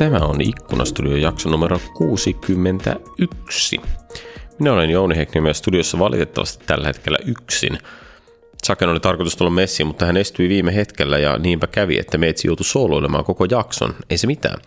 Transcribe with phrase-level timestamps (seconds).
[0.00, 3.80] Tämä on Ikkunastudio jakso numero 61.
[4.58, 7.78] Minä olen Jouni Hekniemi ja studiossa valitettavasti tällä hetkellä yksin.
[8.64, 12.48] Saken oli tarkoitus tulla messiin, mutta hän estyi viime hetkellä ja niinpä kävi, että meitsi
[12.48, 13.94] joutui sooloilemaan koko jakson.
[14.10, 14.58] Ei se mitään.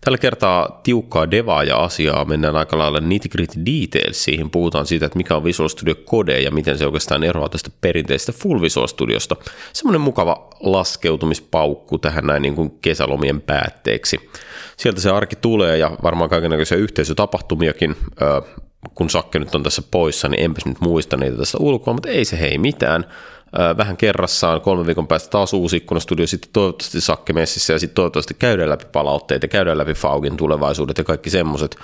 [0.00, 4.24] Tällä kertaa tiukkaa devaa ja asiaa mennään aika lailla nitty-gritty details.
[4.24, 7.70] Siihen puhutaan siitä, että mikä on Visual Studio Code ja miten se oikeastaan eroaa tästä
[7.80, 9.36] perinteisestä Full Visual Studiosta.
[9.72, 14.30] Semmoinen mukava laskeutumispaukku tähän näin niin kuin kesälomien päätteeksi.
[14.80, 17.96] Sieltä se arki tulee ja varmaan kaikenlaisia yhteisötapahtumiakin
[18.94, 22.24] kun Sakke nyt on tässä poissa, niin enpäs nyt muista niitä tästä ulkoa, mutta ei
[22.24, 23.04] se hei mitään.
[23.76, 28.34] Vähän kerrassaan, kolmen viikon päästä taas uusi ikkunastudio, sitten toivottavasti Sakke messissä ja sitten toivottavasti
[28.38, 31.76] käydään läpi palautteita, käydään läpi Faugin tulevaisuudet ja kaikki semmoiset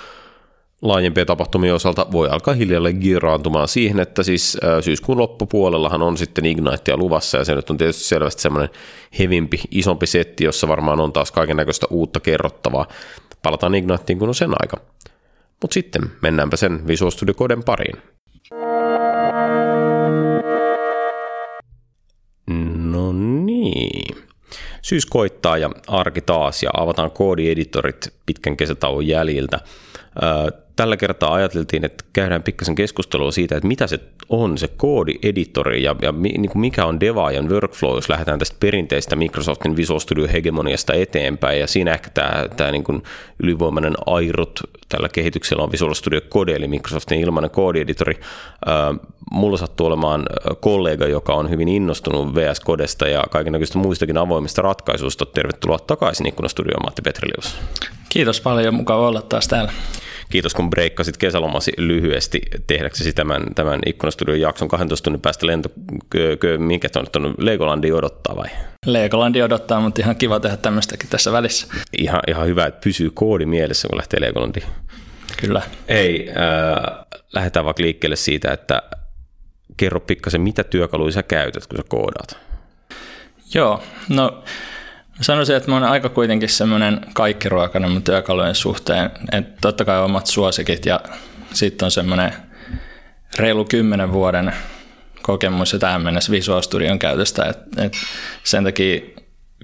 [0.81, 6.97] laajempien tapahtumien osalta voi alkaa hiljalleen giraantumaan siihen, että siis syyskuun loppupuolellahan on sitten Ignitea
[6.97, 8.69] luvassa ja se nyt on tietysti selvästi semmoinen
[9.19, 12.87] hevimpi, isompi setti, jossa varmaan on taas kaiken näköistä uutta kerrottavaa.
[13.43, 14.77] Palataan Igniteen, kun on sen aika.
[15.61, 17.97] Mutta sitten mennäänpä sen Visual Studio Coden pariin.
[22.77, 23.13] No
[23.45, 24.17] niin.
[24.81, 29.59] Syys koittaa ja arki taas ja avataan koodieditorit pitkän kesätauon jäljiltä.
[30.77, 35.95] Tällä kertaa ajateltiin, että käydään pikkasen keskustelua siitä, että mitä se on se koodieditori ja,
[36.01, 40.93] ja niin kuin mikä on devaajan workflow, jos lähdetään tästä perinteistä Microsoftin Visual Studio hegemoniasta
[40.93, 41.59] eteenpäin.
[41.59, 43.03] Ja siinä ehkä tämä, tämä niin kuin
[43.43, 48.19] ylivoimainen airut tällä kehityksellä on Visual Studio Code, eli Microsoftin ilmainen koodieditori.
[49.31, 50.25] Mulla sattuu olemaan
[50.59, 55.25] kollega, joka on hyvin innostunut VS Codesta ja kaikenlaisista muistakin avoimista ratkaisuista.
[55.25, 57.55] Tervetuloa takaisin Ikkunastudioon, Matti Petrilius.
[58.09, 59.71] Kiitos paljon, mukava olla taas täällä.
[60.29, 65.69] Kiitos kun breikkasit kesälomasi lyhyesti tehdäksesi tämän, tämän Ikkunastudion jakson 12 tunnin päästä lento,
[66.09, 68.47] kö, kö, minkä tuonne tuonne Legolandi odottaa vai?
[68.85, 71.67] Legolandi odottaa, mutta ihan kiva tehdä tämmöistäkin tässä välissä.
[71.97, 74.65] Ihan, ihan hyvä, että pysyy koodi mielessä, kun lähtee Legolandiin.
[75.37, 75.61] Kyllä.
[75.87, 78.81] Ei, äh, lähdetään vaikka liikkeelle siitä, että
[79.77, 82.37] kerro pikkasen, mitä työkaluja sä käytät, kun sä koodaat?
[83.53, 84.43] Joo, no
[85.21, 90.27] Sanoisin, että mä oon aika kuitenkin semmoinen kaikkiruokainen mun työkalujen suhteen, että totta kai omat
[90.27, 90.99] suosikit ja
[91.53, 92.33] sitten on semmoinen
[93.39, 94.53] reilu kymmenen vuoden
[95.21, 97.93] kokemus ja tähän mennessä Visual Studion käytöstä, että et
[98.43, 99.01] sen takia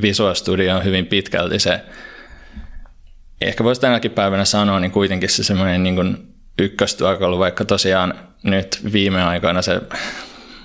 [0.02, 1.82] Visual Studio on hyvin pitkälti se,
[3.42, 8.14] ehkä voisi tänäkin päivänä sanoa, niin kuitenkin se semmoinen niin kuin ykköstyökalu, vaikka tosiaan
[8.44, 9.82] nyt viime aikoina se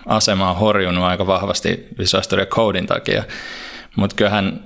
[0.07, 3.25] asema on horjunut aika vahvasti Visual Studio Codin takia,
[3.99, 4.61] mutta kyllähän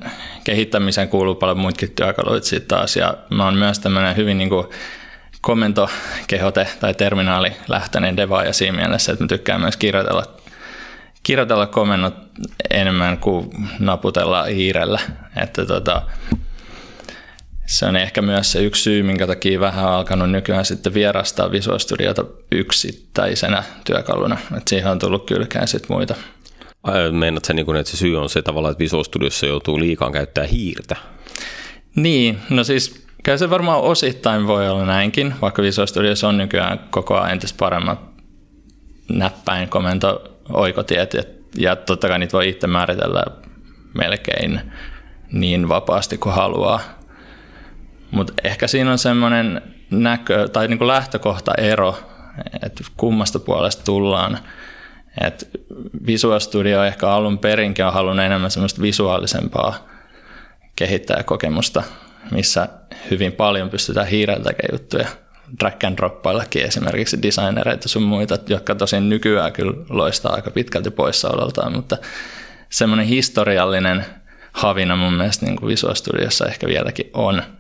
[0.44, 2.97] kehittämiseen kuuluu paljon muitakin työkaluja sitten taas.
[2.97, 4.66] Ja mä oon myös tämmöinen hyvin niin kuin
[5.41, 10.25] komentokehote tai terminaalilähtöinen devaaja siinä mielessä, että mä tykkään myös kirjoitella,
[11.22, 12.15] kirjoitella komennot
[12.70, 15.00] enemmän kuin naputella hiirellä.
[15.37, 16.03] Että tota,
[17.66, 21.78] se on ehkä myös se yksi syy, minkä takia vähän alkanut nykyään sitten vierastaa Visual
[21.78, 24.38] Studiota yksittäisenä työkaluna.
[24.56, 26.14] Et siihen on tullut kylkään sitten muita
[27.10, 30.47] Meinaat sä, niin että se syy on se tavalla, että Visual Studiossa joutuu liikaan käyttää
[30.47, 30.97] hiirtä?
[31.97, 36.78] Niin, no siis kyllä se varmaan osittain voi olla näinkin, vaikka Visual Studiossa on nykyään
[36.91, 38.00] koko ajan entistä paremmat
[39.09, 41.22] näppäin komento oikotiet ja,
[41.56, 43.25] ja totta kai niitä voi itse määritellä
[43.94, 44.60] melkein
[45.32, 46.81] niin vapaasti kuin haluaa.
[48.10, 51.99] Mutta ehkä siinä on semmoinen näkö, tai niin lähtökohta ero,
[52.62, 54.38] että kummasta puolesta tullaan–
[55.21, 55.50] et
[56.06, 59.89] Visual Studio ehkä alun perinkin on halunnut enemmän semmoista visuaalisempaa
[60.77, 61.83] kehittäjäkokemusta,
[62.31, 62.69] missä
[63.11, 65.09] hyvin paljon pystytään hiirellä juttuja.
[65.61, 71.73] Drag and droppaillakin esimerkiksi designereita sun muita, jotka tosin nykyään kyllä loistaa aika pitkälti poissaololtaan,
[71.73, 71.97] mutta
[72.69, 74.06] semmoinen historiallinen
[74.53, 77.43] havina mun mielestä niin kuin Visual Studiossa ehkä vieläkin on–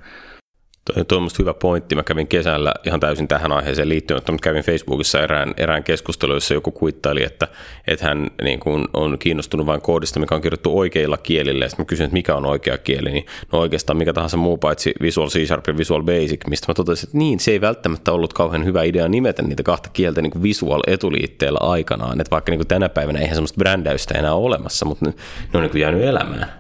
[0.84, 1.94] Tuo, on hyvä pointti.
[1.94, 6.54] Mä kävin kesällä ihan täysin tähän aiheeseen liittyen, mutta kävin Facebookissa erään, erään keskustelun, jossa
[6.54, 7.48] joku kuittaili, että,
[7.86, 11.68] että hän niin kuin on kiinnostunut vain koodista, mikä on kirjoittu oikeilla kielillä.
[11.68, 14.92] Sitten mä kysyin, että mikä on oikea kieli, niin no oikeastaan mikä tahansa muu paitsi
[15.02, 18.32] Visual C Sharp ja Visual Basic, mistä mä totesin, että niin, se ei välttämättä ollut
[18.32, 22.20] kauhean hyvä idea nimetä niitä kahta kieltä niin kuin Visual etuliitteellä aikanaan.
[22.20, 25.12] Että vaikka niin kuin tänä päivänä eihän semmoista brändäystä enää ole olemassa, mutta ne,
[25.52, 26.52] ne on niin kuin jäänyt elämään.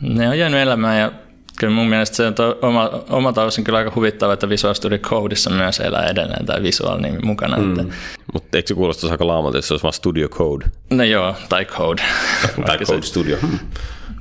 [0.00, 1.12] Ne on jäänyt elämään ja
[1.58, 4.98] kyllä mun mielestä se on to, oma, oma osin kyllä aika huvittava, että Visual Studio
[4.98, 7.56] Codeissa myös elää edelleen tämä Visual nimi mukana.
[7.56, 7.70] Mm.
[7.70, 7.94] Että...
[8.32, 10.66] Mutta eikö se kuulostaisi aika laamalta, jos se olisi vaan Studio Code?
[10.90, 12.02] No joo, tai Code.
[12.66, 13.36] tai Code se, Studio.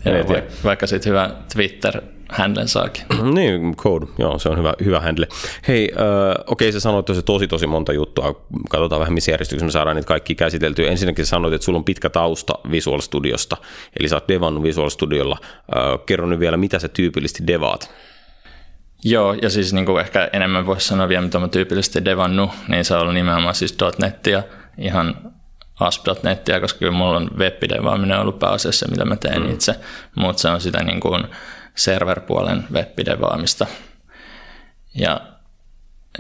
[0.06, 3.04] Joo, vaikka, vaikka sitten hyvä Twitter handlen saakin.
[3.34, 5.28] niin, code, joo, se on hyvä, hyvä handle.
[5.68, 8.46] Hei, äh, okei, sä sanoit tosi, tosi tosi monta juttua.
[8.70, 10.90] Katsotaan vähän, missä järjestyksessä me saadaan niitä kaikki käsiteltyä.
[10.90, 13.58] Ensinnäkin sä sanoit, että sulla on pitkä tausta Visual Studiosta,
[14.00, 15.38] eli sä oot devannut Visual Studiolla.
[15.44, 17.92] Äh, kerro nyt vielä, mitä sä tyypillisesti devaat?
[19.04, 22.86] Joo, ja siis niin kuin ehkä enemmän voisi sanoa vielä, mitä mä tyypillisesti devannut, niin
[22.86, 24.44] se on ollut nimenomaan siis .nettia,
[24.78, 25.16] ihan
[25.80, 29.54] ASP.nettia, koska kyllä mulla on webbidevaaminen ollut pääasiassa, mitä mä teen mm.
[29.54, 29.76] itse,
[30.16, 31.24] mutta se on sitä niin kuin
[31.78, 33.68] serverpuolen webbidevaamista.
[34.96, 35.22] Ja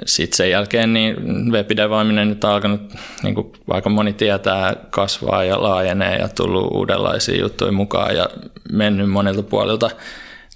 [0.05, 1.15] sitten sen jälkeen niin
[1.51, 2.81] webbidevaaminen nyt on alkanut,
[3.23, 8.29] niin kuin aika moni tietää, kasvaa ja laajenee ja tullut uudenlaisia juttuja mukaan ja
[8.71, 9.89] mennyt monilta puolilta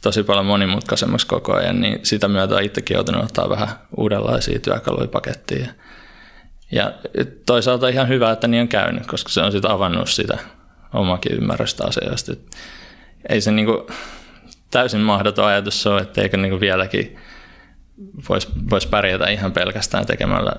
[0.01, 5.07] tosi paljon monimutkaisemmaksi koko ajan, niin sitä myötä on itsekin joutunut ottaa vähän uudenlaisia työkaluja
[5.07, 5.69] pakettiin.
[6.71, 6.93] Ja
[7.45, 10.37] toisaalta ihan hyvä, että niin on käynyt, koska se on sitten avannut sitä
[10.93, 12.31] omakin ymmärrystä asioista.
[13.29, 13.87] Ei se niinku
[14.71, 17.17] täysin mahdoton ajatus ole, etteikö niinku vieläkin
[18.29, 20.51] voisi vois pärjätä ihan pelkästään tekemällä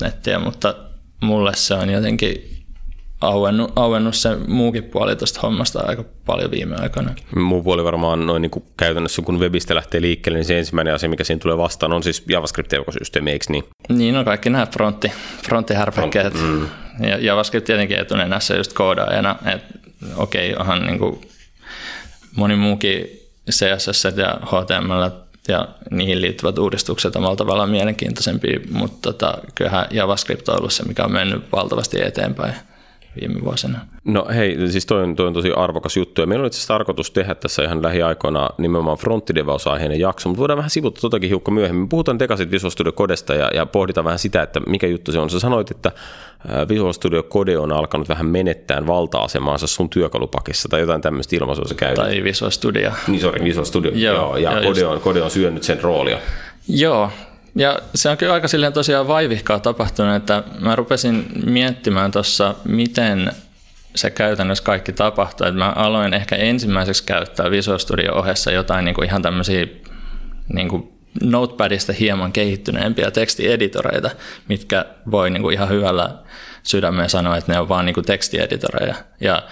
[0.00, 0.74] .nettiä, mutta
[1.20, 2.56] mulle se on jotenkin
[3.20, 7.14] auennut, auennut se muukin puoli tuosta hommasta aika paljon viime aikoina.
[7.36, 11.08] Muu puoli varmaan noin niin kuin käytännössä, kun webistä lähtee liikkeelle, niin se ensimmäinen asia,
[11.08, 13.64] mikä siinä tulee vastaan, on siis JavaScript-ekosysteemi, eikö niin?
[13.88, 15.12] Niin, on kaikki nämä frontti,
[15.44, 16.34] fronttihärpäkkeet.
[16.34, 16.68] Mm.
[17.00, 19.78] Ja JavaScript tietenkin etunenässä just koodaajana, että
[20.16, 21.20] okei, okay, onhan niin kuin
[22.36, 25.10] moni muukin CSS ja HTML
[25.48, 31.04] ja niihin liittyvät uudistukset on tavallaan mielenkiintoisempia, mutta tota, kyllähän JavaScript on ollut se, mikä
[31.04, 32.54] on mennyt valtavasti eteenpäin
[33.20, 33.78] viime vuosina.
[34.04, 36.20] No hei, siis toi on, toi on tosi arvokas juttu.
[36.20, 40.56] Ja meillä on itse asiassa tarkoitus tehdä tässä ihan lähiaikoina nimenomaan fronttidevausaiheinen jakso, mutta voidaan
[40.56, 41.88] vähän sivuttaa totakin hiukka myöhemmin.
[41.88, 45.30] Puhutaan Tekasit Visual Studio Codesta ja, ja pohditaan vähän sitä, että mikä juttu se on.
[45.30, 45.92] Sä sanoit, että
[46.68, 51.74] Visual Studio Code on alkanut vähän menettää valta-asemaansa sun työkalupakissa tai jotain tämmöistä ilmaisua sä
[51.74, 51.94] käyt.
[51.94, 52.92] Tai Visual Studio.
[53.08, 53.90] Niin, sorry, Visual Studio.
[53.94, 56.18] Joo, Joo ja Code on, Code on syönyt sen roolia.
[56.68, 57.10] Joo,
[57.56, 63.32] ja se on kyllä aika silleen tosiaan vaivihkaa tapahtunut, että mä rupesin miettimään tuossa, miten
[63.94, 65.46] se käytännössä kaikki tapahtuu.
[65.46, 69.66] Että mä aloin ehkä ensimmäiseksi käyttää Visual Studio ohessa jotain niin kuin ihan tämmöisiä
[70.52, 70.92] niin kuin
[71.22, 74.10] Notepadista hieman kehittyneempiä tekstieditoreita,
[74.48, 76.10] mitkä voi niin kuin ihan hyvällä
[76.62, 78.94] sydämeen sanoa, että ne on vaan niin kuin tekstieditoreja.
[79.20, 79.42] Ja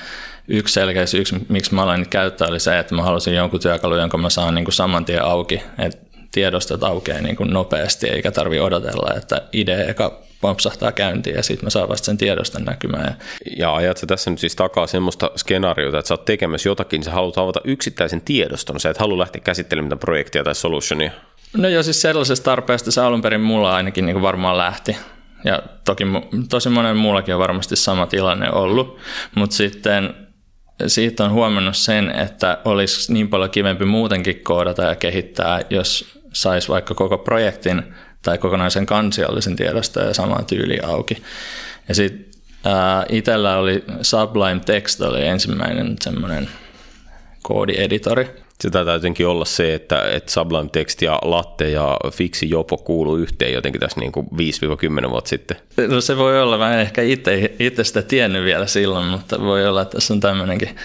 [0.48, 4.18] yksi selkeä syy, miksi mä aloin käyttää, oli se, että mä halusin jonkun työkalun, jonka
[4.18, 5.62] mä saan niin kuin saman tien auki.
[5.78, 11.42] Et tiedostot aukeaa niin kuin nopeasti, eikä tarvi odotella, että idea eka pompsahtaa käyntiin ja
[11.42, 13.16] sitten mä saan vasta sen tiedoston näkymään.
[13.56, 17.10] Ja ajat sä tässä nyt siis takaa semmoista skenaariota, että sä oot tekemässä jotakin, sä
[17.10, 21.10] haluat avata yksittäisen tiedoston, sä et halua lähteä käsittelemään mitään projektia tai solutionia.
[21.56, 24.96] No joo, siis sellaisesta tarpeesta se alun perin mulla ainakin niin kuin varmaan lähti.
[25.44, 26.04] Ja toki
[26.48, 28.98] tosi monen muullakin on varmasti sama tilanne ollut,
[29.34, 30.14] mutta sitten
[30.86, 36.68] siitä on huomannut sen, että olisi niin paljon kivempi muutenkin koodata ja kehittää, jos saisi
[36.68, 37.82] vaikka koko projektin
[38.22, 41.22] tai kokonaisen kansiollisen tiedosta ja samaan tyyliin auki.
[41.88, 42.34] Ja sitten
[43.08, 46.48] itsellä oli Sublime Text oli ensimmäinen semmoinen
[47.42, 48.44] koodieditori.
[48.72, 53.52] Taitaa jotenkin olla se, että, että Sublime Text ja Latte ja Fixi Jopo kuuluu yhteen
[53.52, 54.26] jotenkin tässä niin kuin
[55.06, 55.56] 5-10 vuotta sitten.
[55.88, 59.66] No se voi olla, mä en ehkä itse, itse sitä tiennyt vielä silloin, mutta voi
[59.66, 60.76] olla, että tässä on tämmöinenkin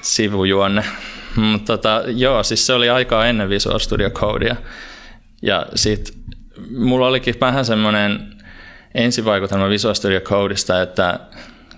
[0.00, 0.84] sivujuonne.
[1.36, 4.56] Mutta tota, joo, siis se oli aikaa ennen Visual Studio Codea.
[5.42, 6.14] Ja sitten
[6.76, 8.34] mulla olikin vähän semmoinen
[8.94, 11.20] ensivaikutelma Visual Studio Codeista, että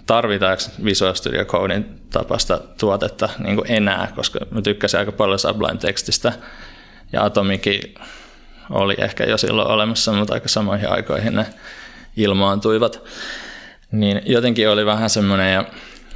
[0.07, 6.33] tarvitaanko Visual Studio Codein tapasta tuotetta niin kuin enää, koska mä tykkäsin aika paljon Sublime-tekstistä.
[7.13, 7.95] Ja Atomikin
[8.71, 11.47] oli ehkä jo silloin olemassa, mutta aika samoihin aikoihin ne
[12.17, 13.03] ilmaantuivat.
[13.93, 15.65] Niin jotenkin oli vähän semmoinen, ja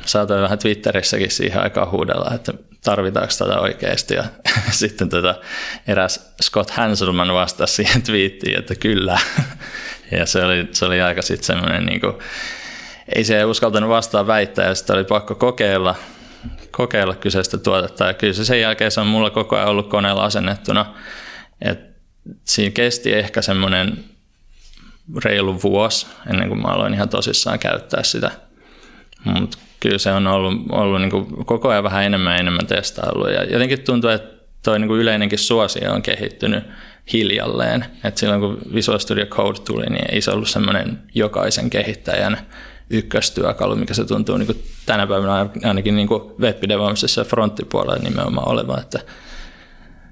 [0.05, 2.55] saatoin vähän Twitterissäkin siihen aikaan huudella, että
[2.85, 4.15] tarvitaanko tätä oikeasti.
[4.15, 4.25] Ja
[4.71, 5.35] sitten tota,
[5.87, 9.19] eräs Scott Hanselman vastasi siihen twiittiin, että kyllä.
[10.11, 12.13] Ja se oli, se oli aika sitten semmoinen, niin kuin,
[13.15, 15.95] ei se uskaltanut vastaan väittää, ja sitten oli pakko kokeilla,
[16.71, 18.05] kokeilla kyseistä tuotetta.
[18.05, 20.95] Ja kyllä se sen jälkeen se on mulla koko ajan ollut koneella asennettuna.
[21.61, 21.81] Et
[22.45, 24.05] siinä kesti ehkä semmoinen
[25.25, 28.31] reilu vuosi ennen kuin mä aloin ihan tosissaan käyttää sitä.
[29.25, 33.29] Mutta kyllä se on ollut, ollut niin koko ajan vähän enemmän ja enemmän testailu.
[33.29, 36.65] Ja jotenkin tuntuu, että toi niin yleinenkin suosio on kehittynyt
[37.13, 37.85] hiljalleen.
[38.05, 42.39] Et silloin kun Visual Studio Code tuli, niin ei se ollut semmoinen jokaisen kehittäjän
[42.91, 46.09] ykköstyökalu, mikä se tuntuu niin tänä päivänä ainakin niin
[46.41, 46.63] web
[47.19, 48.81] ja fronttipuolella nimenomaan olevan.
[48.81, 49.01] Että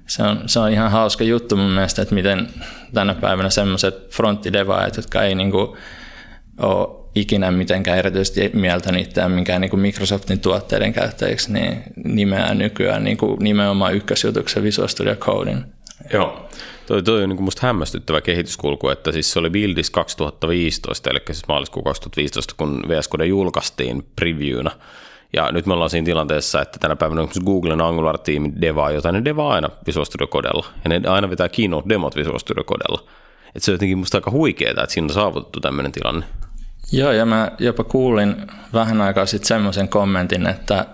[0.07, 2.47] se on, se on ihan hauska juttu mun mielestä, että miten
[2.93, 5.77] tänä päivänä semmoiset fronttidevaajat, jotka ei niin kuin
[6.57, 13.17] ole ikinä mitenkään erityisesti mieltä itseään minkään niin Microsoftin tuotteiden käyttäjiksi, niin nimeää nykyään niin
[13.17, 15.65] kuin nimenomaan ykkösjutuksen Visual Studio Codein.
[16.13, 16.49] Joo.
[16.87, 21.47] Toi, toi on niin musta hämmästyttävä kehityskulku, että siis se oli Buildis 2015, eli siis
[21.47, 24.71] maaliskuun 2015, kun VS Code julkaistiin previewna.
[25.33, 29.53] Ja nyt me ollaan siinä tilanteessa, että tänä päivänä Googlen Angular-tiimi devaa jotain, ne devaa
[29.53, 30.65] aina Visual Studio Codella.
[30.83, 33.09] Ja ne aina vetää Keynote-demot Visual Studio Codella.
[33.55, 36.25] Että se on jotenkin musta aika huikeaa, että siinä on saavutettu tämmöinen tilanne.
[36.91, 38.35] Joo, ja mä jopa kuulin
[38.73, 40.85] vähän aikaa sitten semmoisen kommentin, että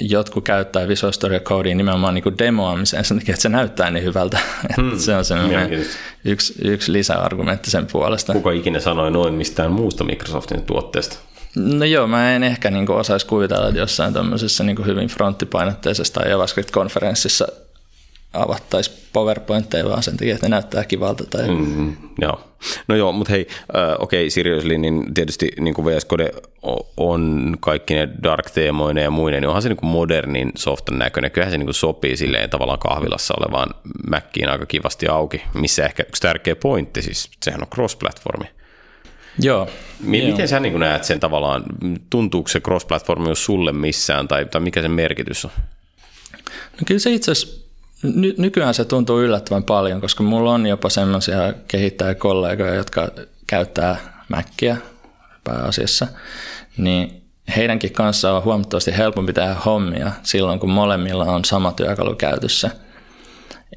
[0.00, 4.38] jotkut käyttää Visual Studio Codea nimenomaan niin demoamiseen sen takia, että se näyttää niin hyvältä.
[4.76, 4.98] Hmm.
[4.98, 5.86] se on semmoinen
[6.24, 8.32] yksi, yksi lisäargumentti sen puolesta.
[8.32, 11.18] Kuka ikinä sanoi noin mistään muusta Microsoftin tuotteesta?
[11.56, 16.30] No joo, mä en ehkä niin osaisi kuvitella, että jossain tämmöisessä niin hyvin fronttipainotteisessa tai
[16.30, 17.46] JavaScript-konferenssissa
[18.32, 21.24] avattaisi PowerPointteja vaan sen takia, että ne näyttää kivalta.
[21.24, 21.48] Tai...
[21.48, 22.40] Mm, joo.
[22.88, 23.46] No joo, mutta hei,
[23.76, 26.30] äh, okei, okay, seriously, niin tietysti niin kuin VS Code
[26.96, 31.30] on kaikki ne dark-teemoinen ja muinen, niin onhan se niin kuin modernin softan näköinen.
[31.30, 33.70] Kyllähän se niin kuin sopii silleen tavallaan kahvilassa olevaan
[34.10, 38.46] Mackiin aika kivasti auki, missä ehkä yksi tärkeä pointti, siis sehän on cross-platformi.
[39.38, 39.64] Joo.
[40.00, 40.26] M- joo.
[40.30, 41.64] Miten sä niin näet sen tavallaan,
[42.10, 45.50] tuntuuko se cross-platformi sulle missään, tai, tai mikä sen merkitys on?
[46.72, 47.69] No kyllä se itse asiassa
[48.02, 53.08] ny- nykyään se tuntuu yllättävän paljon, koska mulla on jopa semmoisia kehittäjäkollegoja, jotka
[53.46, 53.96] käyttää
[54.28, 54.76] Mäkkiä
[55.44, 56.06] pääasiassa,
[56.76, 57.22] niin
[57.56, 62.70] heidänkin kanssa on huomattavasti helpompi tehdä hommia silloin, kun molemmilla on sama työkalu käytössä.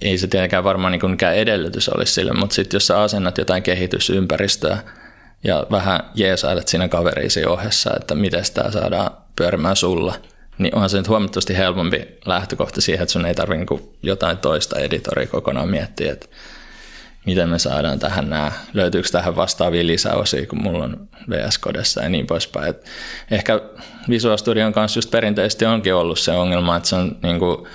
[0.02, 3.64] Ei se tietenkään varmaan niin mikään edellytys olisi sille, mutta sitten jos sä asennat jotain
[3.64, 4.78] kehitysympäristöä
[5.44, 10.16] ja vähän jeesailet siinä kaveriisi ohessa, että miten tämä saadaan pyörimään sulla–
[10.58, 14.80] niin onhan se nyt huomattavasti helpompi lähtökohta siihen, että sun ei tarvitse niin jotain toista
[14.80, 16.28] editoria kokonaan miettiä, että
[17.26, 22.10] miten me saadaan tähän nämä, löytyykö tähän vastaavia lisäosia, kun mulla on VS Codessa ja
[22.10, 22.70] niin poispäin.
[22.70, 22.86] Et
[23.32, 23.62] ehkä
[24.10, 27.68] Visual Studion kanssa just perinteisesti onkin ollut se ongelma, että se on niin kuin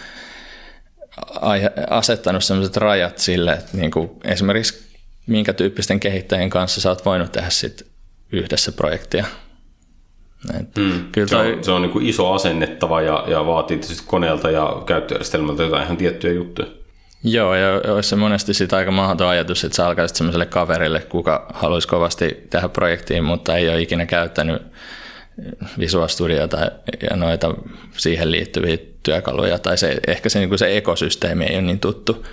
[1.90, 4.88] asettanut sellaiset rajat sille, että niin kuin esimerkiksi
[5.26, 7.86] minkä tyyppisten kehittäjien kanssa sä oot voinut tehdä sit
[8.32, 9.24] yhdessä projektia.
[10.60, 10.92] Et mm.
[11.12, 11.46] kyllä toi...
[11.46, 15.62] Se on, se on niin kuin iso asennettava ja, ja vaatii tietysti koneelta ja käyttöjärjestelmältä
[15.62, 16.68] jotain ihan tiettyjä juttuja.
[17.24, 21.46] Joo, ja olisi se monesti sitä aika mahdoton ajatus, että sä alkaisit sellaiselle kaverille, kuka
[21.54, 24.62] haluaisi kovasti tehdä projektiin, mutta ei ole ikinä käyttänyt
[25.78, 26.58] Visual Studiota
[27.10, 27.54] ja noita
[27.96, 32.26] siihen liittyviä työkaluja, tai se, ehkä se, niin kuin se ekosysteemi ei ole niin tuttu,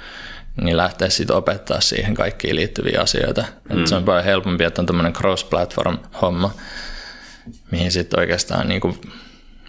[0.61, 3.43] niin lähteä sitten opettaa siihen kaikkiin liittyviä asioita.
[3.73, 3.85] Mm.
[3.85, 6.49] se on paljon helpompi, että on tämmöinen cross-platform-homma,
[7.71, 9.01] mihin sitten oikeastaan niin kuin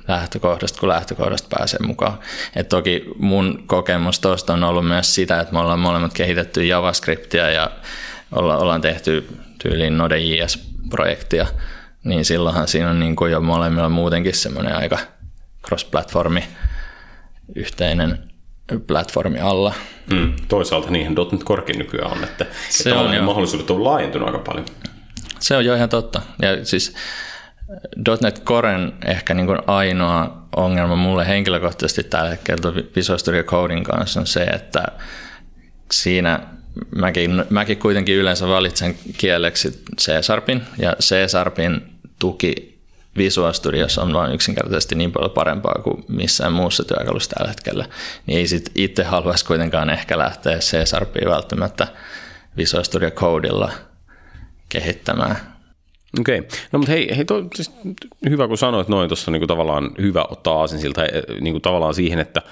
[0.09, 2.19] lähtökohdasta kun lähtökohdasta pääsee mukaan.
[2.57, 7.51] Et toki mun kokemus tuosta on ollut myös sitä, että me ollaan molemmat kehitetty JavaScriptia
[7.51, 7.71] ja
[8.33, 9.29] olla, ollaan tehty
[9.63, 11.47] tyyliin Node.js-projektia,
[12.05, 14.99] niin silloinhan siinä on niin kuin jo molemmilla muutenkin semmoinen aika
[15.67, 16.43] cross-platformi
[17.55, 18.19] yhteinen
[18.87, 19.75] platformi alla.
[20.13, 24.39] Mm, toisaalta niihin .NET Corekin nykyään on, että, se että on mahdollisuudet on laajentunut aika
[24.39, 24.67] paljon.
[25.41, 26.23] Se on jo ihan totta.
[26.43, 26.95] Ja siis
[28.21, 34.21] .NET Coren ehkä niin kuin ainoa ongelma mulle henkilökohtaisesti tällä hetkellä Visual Studio Coding kanssa
[34.21, 34.85] on se, että
[35.93, 36.41] siinä
[36.97, 41.81] mäkin, mäkin kuitenkin yleensä valitsen kieleksi C-Sharpin, ja C-Sharpin
[42.19, 42.77] tuki
[43.17, 47.85] Visual Studiossa on vain yksinkertaisesti niin paljon parempaa kuin missään muussa työkalussa tällä hetkellä,
[48.27, 51.89] niin ei sit itse haluaisi kuitenkaan ehkä lähteä C-Sharpia välttämättä
[52.57, 53.73] Visual Studio Codella
[54.69, 55.56] kehittämään
[56.21, 56.59] Okei, okay.
[56.73, 57.71] no mutta hei, hei toi, siis
[58.29, 61.09] hyvä kun sanoit noin tuossa niin tavallaan hyvä ottaa aasin siltä
[61.41, 62.43] niin kuin tavallaan siihen, että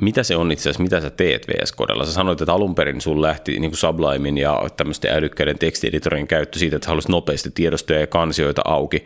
[0.00, 2.04] mitä se on itse asiassa, mitä sä teet VS Codella?
[2.04, 6.58] Sä sanoit, että alun perin sun lähti niin kuin Sublimein ja tämmöisten älykkäiden tekstieditorien käyttö
[6.58, 9.04] siitä, että sä haluaisit nopeasti tiedostoja ja kansioita auki.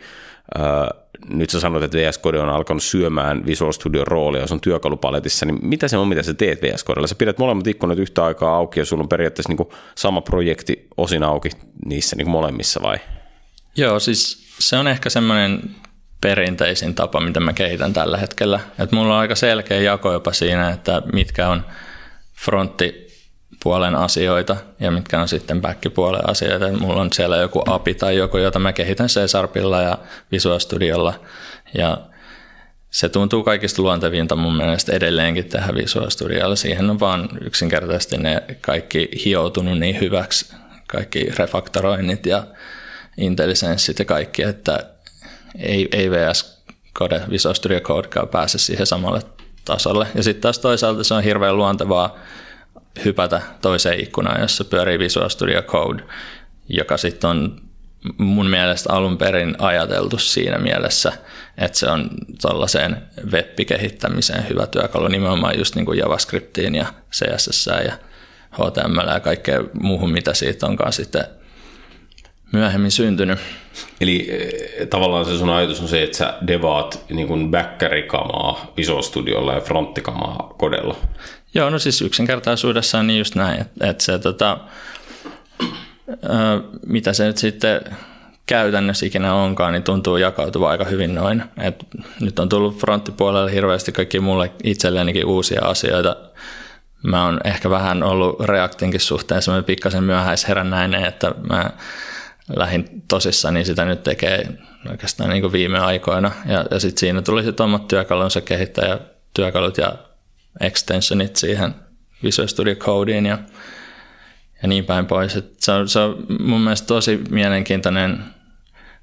[1.29, 5.59] nyt sä sanoit, että VS Code on alkanut syömään Visual Studio roolia sun työkalupaletissa, niin
[5.61, 7.07] mitä se on, mitä sä teet VS Codella?
[7.07, 10.87] Sä pidät molemmat ikkunat yhtä aikaa auki ja sulla on periaatteessa niin kuin sama projekti
[10.97, 11.49] osin auki
[11.85, 12.97] niissä niin kuin molemmissa vai?
[13.77, 15.75] Joo, siis se on ehkä semmoinen
[16.21, 18.59] perinteisin tapa, mitä mä kehitän tällä hetkellä.
[18.79, 21.65] Et mulla on aika selkeä jako jopa siinä, että mitkä on
[22.35, 26.71] fronttipuolen asioita ja mitkä on sitten backpuolen asioita.
[26.71, 29.97] Mulla on siellä joku API tai joku, jota mä kehitän C-Sharpilla ja
[30.31, 31.19] Visual Studiolla.
[31.77, 31.97] Ja
[32.89, 36.55] se tuntuu kaikista luontevinta mun mielestä edelleenkin tehdä Visual Studiolla.
[36.55, 40.55] Siihen on vaan yksinkertaisesti ne kaikki hioutunut niin hyväksi,
[40.87, 42.43] kaikki refaktoroinnit ja
[43.17, 44.79] IntelliSenseit ja kaikki, että
[45.59, 46.63] ei, ei VS
[46.95, 49.21] Code, Visual Studio Codekaan pääse siihen samalle
[49.65, 50.07] tasolle.
[50.15, 52.17] Ja sitten taas toisaalta se on hirveän luontevaa
[53.05, 56.03] hypätä toiseen ikkunaan, jossa pyörii Visual Studio Code,
[56.69, 57.61] joka sitten on
[58.17, 61.13] mun mielestä alun perin ajateltu siinä mielessä,
[61.57, 62.09] että se on
[62.41, 62.97] tuollaiseen
[63.31, 67.97] web-kehittämiseen hyvä työkalu nimenomaan just niin kuin JavaScriptiin ja CSS ja
[68.53, 71.23] HTML ja kaikkea muuhun, mitä siitä onkaan sitten
[72.53, 73.39] myöhemmin syntynyt.
[74.01, 79.01] Eli eh, tavallaan se sun ajatus on se, että sä devaat niin kuin backärikamaa Visual
[79.01, 80.95] Studiolla ja fronttikamaa kodella.
[81.53, 84.57] Joo, no siis yksinkertaisuudessaan niin just näin, että, että se tota,
[86.85, 87.81] mitä se nyt sitten
[88.45, 91.43] käytännössä ikinä onkaan, niin tuntuu jakautuva aika hyvin noin.
[91.61, 91.75] Et
[92.19, 96.15] nyt on tullut fronttipuolelle hirveästi kaikki mulle itsellenikin uusia asioita.
[97.03, 101.69] Mä oon ehkä vähän ollut Reactinkin suhteen semmoinen pikkasen myöhäisherännäinen, että mä
[103.07, 104.49] tosissaan, niin sitä nyt tekee
[104.89, 106.31] oikeastaan niin viime aikoina.
[106.45, 108.99] Ja, ja sitten siinä tuli sitten omat työkalunsa kehittäjä,
[109.33, 109.95] työkalut ja
[110.61, 111.75] extensionit siihen
[112.23, 113.37] Visual Studio Codeen ja,
[114.61, 115.35] ja niin päin pois.
[115.35, 118.23] Et se, on, se on mun mielestä tosi mielenkiintoinen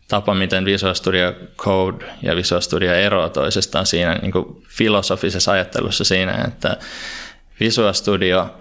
[0.08, 4.32] tapa, miten Visual Studio Code ja Visual Studio eroaa toisestaan siinä niin
[4.68, 6.76] filosofisessa ajattelussa siinä, että
[7.60, 8.54] Visual Studio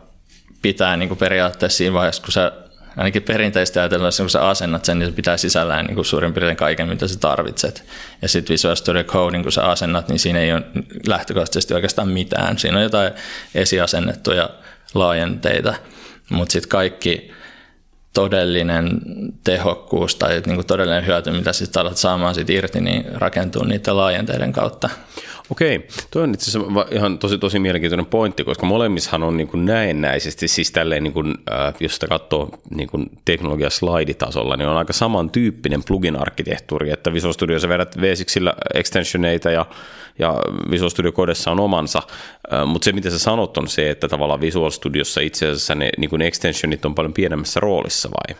[0.61, 2.51] pitää niin periaatteessa siinä vaiheessa, kun sä
[2.97, 6.57] ainakin perinteisesti ajatellaan, kun sä asennat sen, niin se pitää sisällään niin kuin suurin piirtein
[6.57, 7.83] kaiken, mitä sä tarvitset.
[8.21, 10.63] Ja sitten Visual Studio Code, kun sä asennat, niin siinä ei ole
[11.07, 12.57] lähtökohtaisesti oikeastaan mitään.
[12.57, 13.11] Siinä on jotain
[13.55, 14.49] esiasennettuja
[14.93, 15.73] laajenteita,
[16.29, 17.31] mutta sitten kaikki
[18.13, 18.89] todellinen
[19.43, 23.97] tehokkuus tai niin kuin todellinen hyöty, mitä sitten alat saamaan siitä irti, niin rakentuu niiden
[23.97, 24.89] laajenteiden kautta.
[25.51, 29.65] Okei, tuo on itse asiassa ihan tosi, tosi mielenkiintoinen pointti, koska molemmissahan on niin kuin
[29.65, 34.93] näennäisesti, siis tälleen niin kuin, äh, jos sitä katsoo niin kuin teknologia-slaiditasolla, niin on aika
[34.93, 39.65] samantyyppinen plugin-arkkitehtuuri, että Visual Studio sä vedät V6 extensioneita ja,
[40.19, 40.35] ja
[40.71, 42.01] Visual Studio Codessa on omansa,
[42.53, 45.89] äh, mutta se mitä sä sanot on se, että tavallaan Visual Studiossa itse asiassa ne
[45.97, 48.35] niin kuin extensionit on paljon pienemmässä roolissa vai?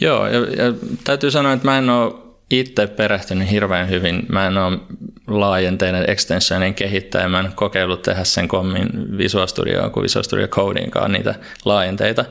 [0.00, 0.72] Joo, ja, ja
[1.04, 2.23] täytyy sanoa, että mä en ole
[2.60, 4.22] itse perehtynyt hirveän hyvin.
[4.28, 4.78] Mä en ole
[5.26, 7.28] laajenteinen extensionin kehittäjä.
[7.28, 11.34] Mä en kokeillut tehdä sen kommin Visual Studio kuin Visual Studio Codinkaan niitä
[11.64, 12.24] laajenteita.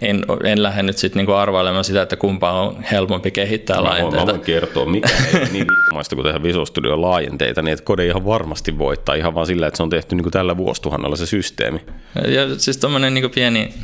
[0.00, 4.26] En, en lähde nyt sitten niinku arvailemaan sitä, että kumpa on helpompi kehittää mä laajenteita.
[4.26, 7.84] Mä voin kertoa, mikä ei ole niin vittumaista kuin tehdä Visual Studio laajenteita, niin että
[7.84, 11.16] kode ihan varmasti voittaa ihan vaan sillä, että se on tehty niin kuin tällä vuosituhannella
[11.16, 11.80] se systeemi.
[12.28, 13.74] Ja siis tuommoinen niin pieni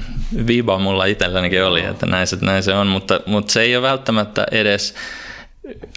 [0.47, 3.83] viba mulla itsellänikin oli, että näin se, näin se on, mutta, mutta se ei ole
[3.83, 4.95] välttämättä edes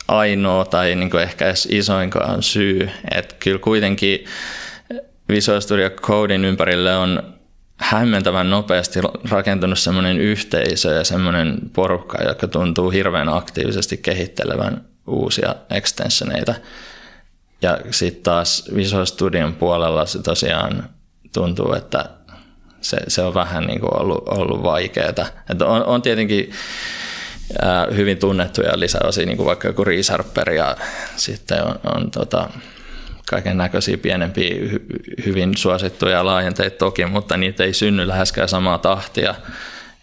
[0.07, 2.89] ainoa tai niin kuin ehkä edes isoinkaan syy.
[3.11, 4.25] Että kyllä kuitenkin
[5.29, 7.33] Visual Studio Codein ympärille on
[7.77, 8.99] hämmentävän nopeasti
[9.29, 16.55] rakentunut semmoinen yhteisö ja semmoinen porukka, joka tuntuu hirveän aktiivisesti kehittelevän uusia extensioneita.
[17.61, 20.89] Ja sitten taas Visual Studion puolella se tosiaan
[21.33, 22.09] tuntuu, että
[22.81, 25.27] se, se on vähän niin kuin ollut, ollut vaikeaa.
[25.65, 26.51] on, on tietenkin
[27.95, 30.77] hyvin tunnettuja lisäosia, niin kuin vaikka joku Reserper ja
[31.15, 32.49] sitten on, on tota,
[33.29, 34.85] kaiken näköisiä pienempiä, hy,
[35.25, 39.35] hyvin suosittuja laajenteita toki, mutta niitä ei synny läheskään samaa tahtia.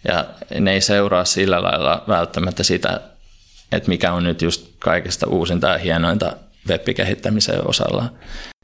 [0.07, 0.25] Ja
[0.59, 3.01] ne ei seuraa sillä lailla välttämättä sitä,
[3.71, 6.35] että mikä on nyt just kaikista uusinta ja hienointa
[6.71, 8.03] web-kehittämisen osalla.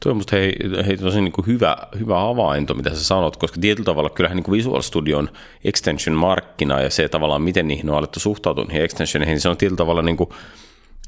[0.02, 0.52] Tuo on musta hei,
[0.86, 4.44] hei tosi niin kuin hyvä, hyvä havainto, mitä sä sanot, koska tietyllä tavalla kyllähän niin
[4.44, 5.28] kuin Visual Studion
[5.64, 9.76] extension-markkina ja se tavallaan, miten niihin on alettu suhtautua niihin extensioneihin, niin se on tietyllä
[9.76, 10.30] tavalla niin kuin,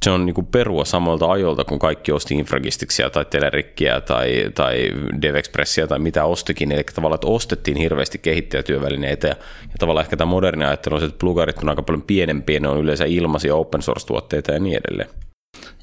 [0.05, 4.91] se on niin kuin perua samalta ajoilta, kun kaikki osti Infragistiksiä tai Telerikkiä tai, tai
[5.23, 6.73] DevExpressia tai mitä ostikin.
[6.73, 11.07] Eli tavallaan, että ostettiin hirveästi kehittäjätyövälineitä ja, ja tavallaan ehkä tämä moderni ajattelu on se,
[11.07, 15.09] että plugarit on aika paljon pienempiä, ne on yleensä ilmaisia open source-tuotteita ja niin edelleen.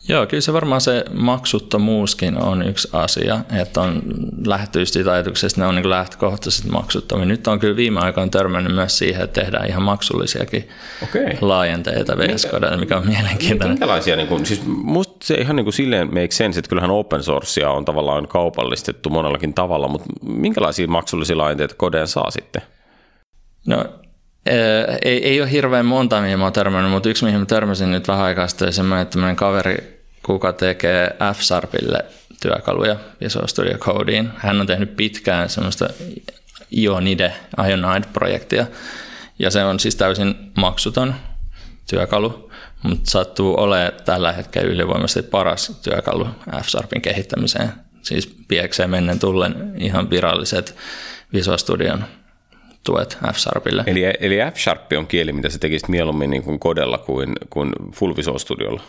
[0.09, 4.01] Joo, kyllä se varmaan se maksuttomuuskin on yksi asia, että on
[4.45, 7.25] lähty siitä ajatuksesta, ne on niin lähtökohtaisesti maksuttomia.
[7.25, 10.69] Nyt on kyllä viime aikoina törmännyt myös siihen, että tehdään ihan maksullisiakin
[11.03, 11.37] okay.
[11.41, 12.47] laajenteita VS
[12.79, 13.73] mikä on mielenkiintoinen.
[13.73, 17.23] Minkälaisia, niin kuin, siis musta se ihan niin kuin silleen make sense, että kyllähän open
[17.23, 22.61] sourcea on tavallaan kaupallistettu monellakin tavalla, mutta minkälaisia maksullisia laajenteita kodeen saa sitten?
[23.65, 23.85] No
[25.01, 28.07] ei, ei ole hirveän monta, mihin mä oon törmännyt, mutta yksi, mihin mä törmäsin nyt
[28.07, 32.05] vähän aikaa sitten, semmoinen, että kaveri kuka tekee F-Sharpille
[32.41, 34.31] työkaluja Visual Studio Codeen.
[34.37, 35.89] Hän on tehnyt pitkään semmoista
[36.77, 37.33] Ionide,
[37.67, 38.65] Ionide-projektia,
[39.39, 41.15] ja se on siis täysin maksuton
[41.89, 42.51] työkalu,
[42.83, 47.71] mutta sattuu olemaan tällä hetkellä ylivoimaisesti paras työkalu F-Sharpin kehittämiseen.
[48.01, 50.75] Siis piekseen mennen tullen ihan viralliset
[51.33, 52.05] Visual Studion
[52.83, 53.83] tuet F-Sharpille.
[53.87, 58.15] Eli, eli F-Sharp on kieli, mitä se tekisit mieluummin niin kuin kodella kuin, kuin Full
[58.15, 58.81] Visual Studiolla?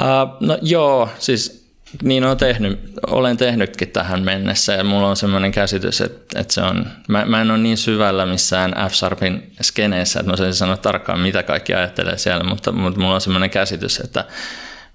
[0.00, 1.66] Uh, no joo, siis
[2.02, 6.62] niin olen tehnyt, olen tehnytkin tähän mennessä ja mulla on semmoinen käsitys, että, että se
[6.62, 11.20] on, mä, mä en ole niin syvällä missään F-Sharpin skeneessä, että mä saisin sanoa tarkkaan
[11.20, 14.24] mitä kaikki ajattelee siellä, mutta, mutta mulla on semmoinen käsitys, että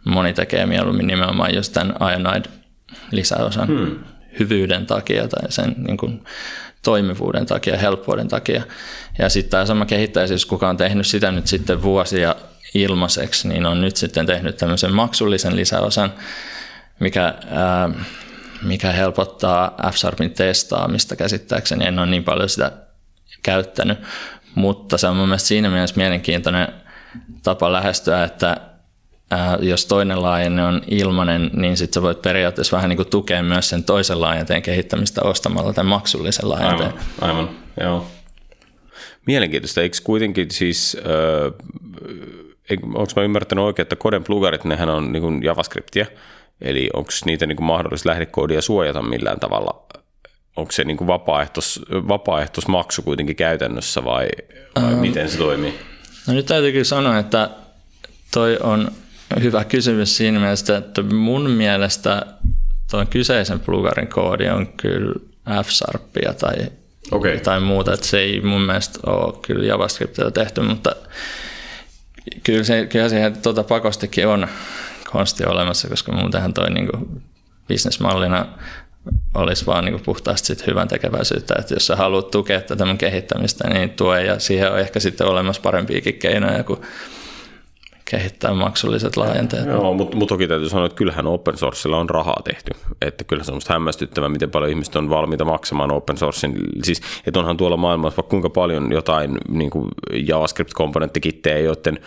[0.05, 2.49] moni tekee mieluummin nimenomaan just tämän Ionide
[3.11, 3.99] lisäosan hmm.
[4.39, 6.23] hyvyyden takia tai sen niin kuin,
[6.83, 8.63] toimivuuden takia, helppouden takia.
[9.19, 12.35] Ja sitten tämä sama kehittäjä, siis kuka on tehnyt sitä nyt sitten vuosia
[12.73, 16.13] ilmaiseksi, niin on nyt sitten tehnyt tämmöisen maksullisen lisäosan,
[16.99, 17.89] mikä, ää,
[18.61, 21.85] mikä helpottaa F-Sharpin testaamista käsittääkseni.
[21.85, 22.71] En ole niin paljon sitä
[23.43, 23.99] käyttänyt,
[24.55, 26.67] mutta se on mun mielestä siinä mielessä mielenkiintoinen
[27.43, 28.57] tapa lähestyä, että
[29.31, 33.43] ää, jos toinen laajenne on ilmainen, niin sitten sä voit periaatteessa vähän niin kuin tukea
[33.43, 36.93] myös sen toisen laajenteen kehittämistä ostamalla tämän maksullisen laajenteen.
[37.21, 38.07] Aivan, aivan joo.
[39.25, 39.81] Mielenkiintoista.
[39.81, 45.43] Eikö kuitenkin siis, äh, onko mä ymmärtänyt oikein, että Coden plugarit, nehän on niin kuin
[45.43, 46.05] JavaScriptia,
[46.61, 49.85] eli onko niitä niin kuin mahdollista lähdekoodia suojata millään tavalla?
[50.55, 54.27] Onko se niin kuin vapaaehtois, vapaaehtoismaksu kuitenkin käytännössä vai,
[54.75, 55.79] vai ähm, miten se toimii?
[56.27, 57.49] No nyt täytyy sanoa, että
[58.33, 58.91] toi on
[59.41, 62.25] hyvä kysymys siinä mielessä, että mun mielestä
[62.91, 65.13] tuon kyseisen plugarin koodi on kyllä
[65.63, 66.55] F-Sharpia tai,
[67.11, 67.39] okay.
[67.39, 70.95] tai muuta, että se ei mun mielestä ole kyllä JavaScriptilla tehty, mutta
[72.43, 74.47] kyllä, se, kyllä siihen tuota pakostikin on
[75.11, 76.89] konsti olemassa, koska muutenhan toi niin
[77.67, 78.45] bisnesmallina
[79.33, 83.89] olisi vaan niin puhtaasti sit hyvän tekeväisyyttä, että jos sä haluat tukea tätä kehittämistä, niin
[83.89, 86.79] tue ja siihen on ehkä sitten olemassa parempiakin keinoja kuin
[88.11, 89.65] kehittää maksulliset laajenteet.
[89.65, 92.71] Joo, mutta mut toki täytyy sanoa, että kyllähän open sourcella on rahaa tehty.
[93.01, 96.53] Että kyllä se on hämmästyttävää, miten paljon ihmiset on valmiita maksamaan open sourcen.
[96.83, 101.99] Siis, että onhan tuolla maailmassa vaikka kuinka paljon jotain niin kuin JavaScript-komponenttikittejä, joiden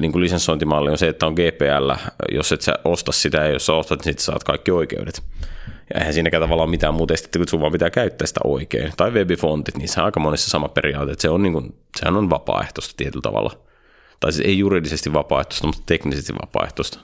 [0.00, 1.92] niin kuin lisenssointimalli on se, että on GPL.
[2.32, 5.22] Jos et sä osta sitä ja jos sä ostat, niin sitten saat kaikki oikeudet.
[5.94, 8.92] Ja eihän siinäkään tavallaan mitään muuta estetty, kun sun vaan pitää käyttää sitä oikein.
[8.96, 12.30] Tai webifontit, niissä on aika monessa sama periaate, että se on niin kuin, sehän on
[12.30, 13.71] vapaaehtoista tietyllä tavalla
[14.22, 16.98] tai siis ei juridisesti vapaaehtoista, mutta teknisesti vapaaehtoista.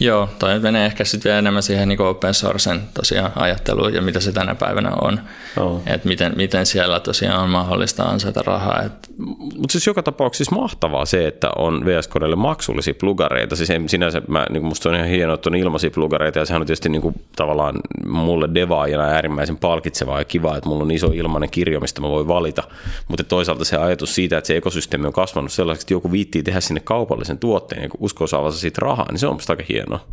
[0.00, 4.20] Joo, toi menee ehkä sitten vielä enemmän siihen niin open sourcen tosiaan ajatteluun ja mitä
[4.20, 5.20] se tänä päivänä on.
[5.56, 5.82] Oh.
[5.86, 8.82] Että miten, miten siellä tosiaan on mahdollista ansaita rahaa.
[8.82, 8.92] Et...
[9.18, 13.56] Mutta siis joka tapauksessa mahtavaa se, että on VS Codeille maksullisia plugareita.
[13.56, 16.66] Siis sinänsä mä, niin musta on ihan hienoa, että on ilmaisia plugareita ja sehän on
[16.66, 17.74] tietysti niin kuin, tavallaan
[18.06, 22.28] mulle devaajana äärimmäisen palkitsevaa ja kiva, että mulla on iso ilmainen kirjo, mistä mä voin
[22.28, 22.62] valita.
[23.08, 26.60] Mutta toisaalta se ajatus siitä, että se ekosysteemi on kasvanut sellaiseksi, että joku viittii tehdä
[26.60, 30.06] sinne kaupallisen tuotteen ja uskoo saavansa siitä rahaa, niin se on musta aika hienoa hienoa.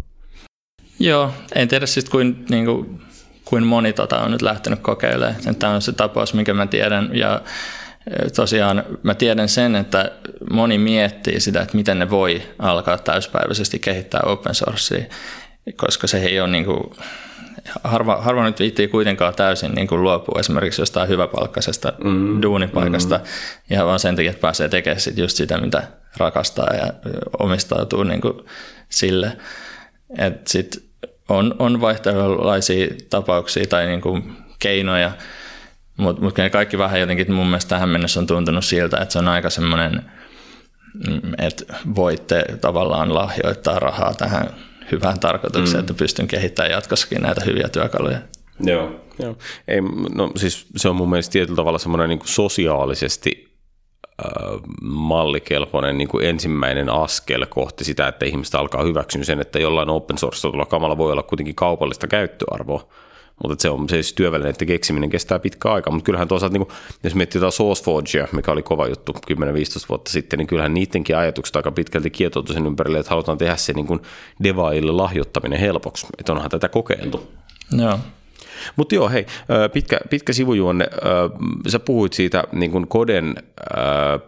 [0.99, 3.01] Joo, en tiedä sitten kuin, niin kuin,
[3.45, 5.55] kuin moni tota on nyt lähtenyt kokeilemaan.
[5.59, 7.09] Tämä on se tapaus, mikä mä tiedän.
[7.13, 7.41] Ja
[8.07, 10.11] e, tosiaan mä tiedän sen, että
[10.51, 15.05] moni miettii sitä, että miten ne voi alkaa täyspäiväisesti kehittää open sourcea,
[15.75, 16.83] koska se ei ole niin kuin,
[17.83, 23.23] harva, harva nyt viittii kuitenkaan täysin niin kuin luopua esimerkiksi jostain hyväpalkkaisesta mm, duunipaikasta mm.
[23.71, 25.83] ihan vaan sen takia, että pääsee tekemään sit just sitä, mitä
[26.17, 26.93] rakastaa ja
[27.39, 28.33] omistautuu niin kuin
[28.89, 29.37] sille.
[30.17, 30.87] Et sit
[31.29, 34.21] on, on vaihtelulaisia tapauksia tai niinku
[34.59, 35.11] keinoja,
[35.97, 39.19] mutta mut ne kaikki vähän jotenkin mun mielestä tähän mennessä on tuntunut siltä, että se
[39.19, 40.01] on aika semmoinen,
[41.07, 44.49] mm, että voitte tavallaan lahjoittaa rahaa tähän
[44.91, 45.79] hyvään tarkoitukseen, mm.
[45.79, 48.19] että pystyn kehittämään jatkossakin näitä hyviä työkaluja.
[48.59, 49.37] Joo, joo.
[49.67, 49.81] Ei,
[50.15, 53.46] no siis se on mun mielestä tietyllä tavalla semmoinen niin sosiaalisesti
[54.81, 60.17] mallikelpoinen niin kuin ensimmäinen askel kohti sitä, että ihmiset alkaa hyväksyä sen, että jollain open
[60.17, 62.87] source kamalla voi olla kuitenkin kaupallista käyttöarvoa.
[63.43, 66.77] Mutta se on se siis työvälineiden keksiminen kestää pitkä aika, mutta kyllähän toisaalta, niin kuin,
[67.03, 69.15] jos miettii jotain SourceForgea, mikä oli kova juttu 10-15
[69.89, 73.73] vuotta sitten, niin kyllähän niidenkin ajatukset aika pitkälti kietoutu sen ympärille, että halutaan tehdä se
[73.73, 73.99] niin kuin
[74.43, 77.31] devaille lahjoittaminen helpoksi, että onhan tätä kokeiltu.
[77.71, 77.99] Joo.
[78.75, 79.25] Mutta joo, hei,
[79.73, 80.87] pitkä, pitkä sivujuonne.
[81.67, 83.35] Sä puhuit siitä niin kuin Koden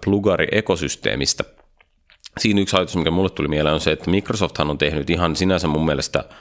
[0.06, 1.44] plugari-ekosysteemistä.
[2.40, 5.68] Siinä yksi ajatus, mikä mulle tuli mieleen, on se, että Microsofthan on tehnyt ihan sinänsä
[5.68, 6.24] mun mielestä–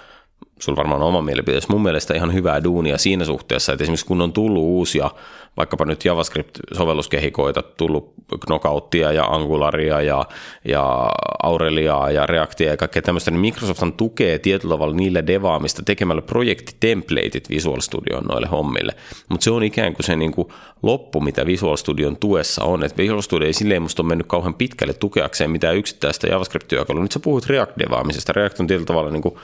[0.58, 4.32] sulla varmaan oma mielipide, mun mielestä ihan hyvää duunia siinä suhteessa, että esimerkiksi kun on
[4.32, 5.10] tullut uusia,
[5.58, 8.12] vaikkapa nyt JavaScript-sovelluskehikoita, tullut
[8.46, 10.24] Knockouttia ja Angularia ja,
[10.64, 11.10] ja
[11.42, 17.50] Aureliaa ja Reactia ja kaikkea tämmöistä, niin Microsoft tukee tietyllä tavalla niille devaamista tekemällä projektitemplateit
[17.50, 18.92] Visual Studioon noille hommille,
[19.28, 20.48] mutta se on ikään kuin se niin kuin
[20.82, 24.54] loppu, mitä Visual Studion tuessa on, että Visual Studio ei silleen musta ole mennyt kauhean
[24.54, 27.02] pitkälle tukeakseen mitään yksittäistä JavaScript-työkalua.
[27.02, 28.32] Nyt sä puhut React-devaamisesta.
[28.32, 29.34] React on tietyllä tavalla niin kuin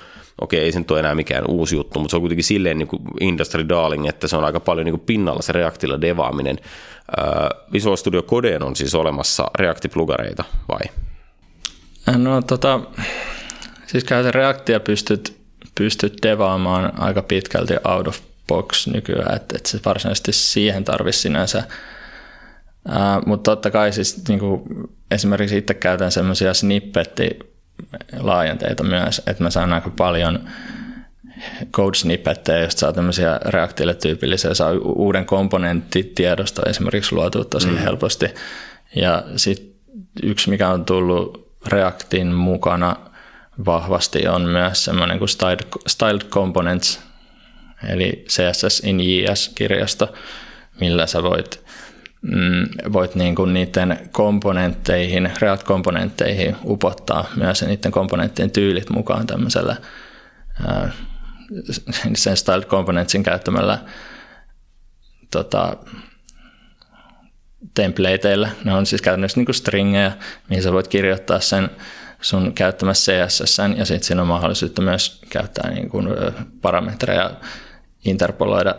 [0.40, 2.88] okei, ei se nyt ole enää mikään uusi juttu, mutta se on kuitenkin silleen niin
[2.88, 6.58] kuin industry darling, että se on aika paljon niin kuin pinnalla se Reactilla devaaminen.
[7.72, 10.80] Visual Studio Codeen on siis olemassa React-plugareita, vai?
[12.16, 12.80] No tota,
[13.86, 15.36] siis käytän Reactia pystyt,
[15.74, 18.18] pystyt devaamaan aika pitkälti out of
[18.48, 21.62] box nykyään, että, että se varsinaisesti siihen tarvisi sinänsä
[22.88, 24.62] Uh, mutta totta kai siis niin kuin,
[25.10, 27.38] esimerkiksi itse käytän semmoisia snippetti
[28.18, 30.48] laajenteita myös, että mä saan aika paljon
[31.72, 37.76] code snippetteja, josta saa tämmöisiä reaktille tyypillisiä, saa uuden komponenttitiedosta esimerkiksi luotua tosi mm.
[37.76, 38.26] helposti.
[38.96, 39.66] Ja sitten
[40.22, 42.96] yksi, mikä on tullut Reactin mukana
[43.64, 47.00] vahvasti, on myös semmoinen kuin Styled, Styled Components,
[47.88, 50.12] eli CSS in JS-kirjasto,
[50.80, 51.63] millä sä voit,
[52.24, 59.76] mm, voit niin kuin niiden komponentteihin, React-komponentteihin upottaa myös niiden komponenttien tyylit mukaan tämmöisellä
[60.66, 60.92] ää,
[62.16, 63.78] sen styled componentsin käyttämällä
[65.30, 65.76] tota,
[67.74, 68.48] templateilla.
[68.64, 70.12] Ne on siis käytännössä niin stringejä,
[70.48, 71.70] mihin sä voit kirjoittaa sen
[72.20, 76.08] sun käyttämässä CSS ja sitten siinä on mahdollisuutta myös käyttää niin kuin
[76.62, 77.30] parametreja,
[78.04, 78.74] interpoloida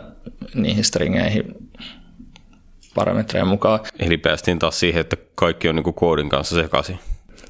[0.54, 1.44] niihin stringeihin
[2.96, 3.80] parametreja mukaan.
[3.98, 6.98] Eli päästiin taas siihen, että kaikki on niin kuin koodin kanssa sekaisin.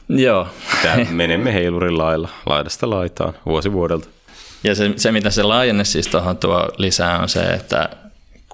[0.08, 0.46] Joo.
[0.82, 4.08] Tämä menemme heilurin lailla, laidasta laitaan, vuosi vuodelta.
[4.64, 7.88] Ja se, se mitä se laajenne siis tuohon tuo lisää on se, että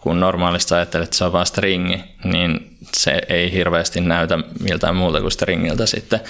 [0.03, 5.21] kun normaalisti ajattelet, että se on vain stringi, niin se ei hirveästi näytä miltään muuta
[5.21, 6.21] kuin stringiltä sitten.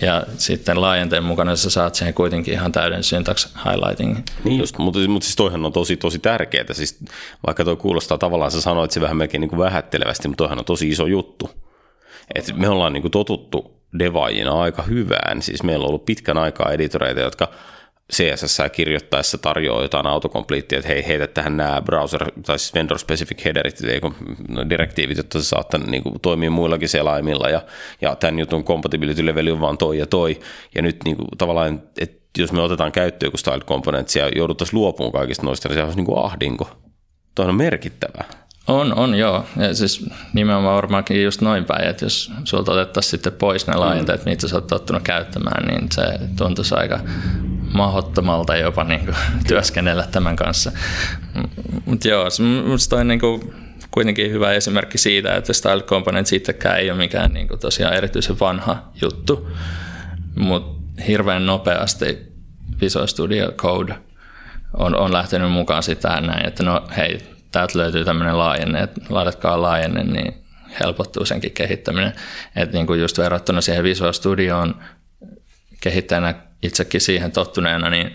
[0.00, 4.18] Ja sitten laajenteen mukana sä saat siihen kuitenkin ihan täyden syntax highlighting.
[4.44, 6.72] Niin just, mutta, mutta siis toihan on tosi, tosi tärkeää.
[6.72, 6.98] Siis,
[7.46, 10.64] vaikka toi kuulostaa tavallaan, sä sanoit se vähän melkein niin kuin vähättelevästi, mutta toihan on
[10.64, 11.50] tosi iso juttu.
[12.34, 15.42] Et me ollaan niin kuin totuttu devaajina aika hyvään.
[15.42, 17.48] Siis meillä on ollut pitkän aikaa editoreita, jotka–
[18.12, 23.80] CSS kirjoittaessa tarjoaa jotain autokompleettia, että hei, heitä tähän nämä browser- tai siis vendor-specific headerit,
[24.48, 27.62] no, direktiivit, jotta se saattaa niin kuin, toimia muillakin selaimilla, ja,
[28.00, 30.40] ja tämän jutun compatibility leveli on vaan toi ja toi,
[30.74, 34.78] ja nyt niin kuin, tavallaan, että jos me otetaan käyttöön joku style components ja jouduttaisiin
[34.78, 36.70] luopumaan kaikista noista, niin se olisi niin kuin ahdinko.
[37.34, 38.24] Tuo on merkittävää.
[38.68, 39.44] On, on joo.
[39.56, 44.24] Ja siis nimenomaan varmaankin just noin päin, että jos sulta otettaisiin sitten pois ne laajenteet,
[44.24, 44.30] mm.
[44.30, 46.02] mitä sä oot tottunut käyttämään, niin se
[46.36, 47.00] tuntuisi aika
[47.74, 49.16] mahdottomalta jopa niin kuin,
[49.48, 50.72] työskennellä tämän kanssa.
[51.84, 53.54] Mutta joo, minusta on niin kuin,
[53.90, 58.40] kuitenkin hyvä esimerkki siitä, että Style Components itsekään ei ole mikään niin kuin, tosiaan erityisen
[58.40, 59.48] vanha juttu,
[60.36, 62.18] mutta hirveän nopeasti
[62.80, 63.94] Visual Studio Code
[64.74, 67.18] on, on lähtenyt mukaan sitä näin, että no hei,
[67.52, 70.34] täältä löytyy tämmöinen laajenne, että laitatkaa laajenne, niin
[70.80, 72.12] helpottuu senkin kehittäminen.
[72.56, 74.74] Että niin kuin just verrattuna siihen Visual Studioon
[75.80, 78.10] kehittäjänä itsekin siihen tottuneena, niin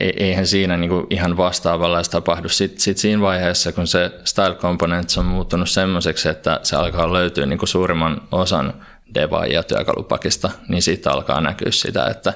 [0.00, 2.48] e-, eihän siinä niin kuin ihan vastaavalla tapahdu.
[2.48, 7.46] Sitten sit siinä vaiheessa, kun se style components on muuttunut semmoiseksi, että se alkaa löytyä
[7.46, 8.74] niin kuin suurimman osan
[9.14, 12.32] devaajia työkalupakista, niin siitä alkaa näkyä sitä, että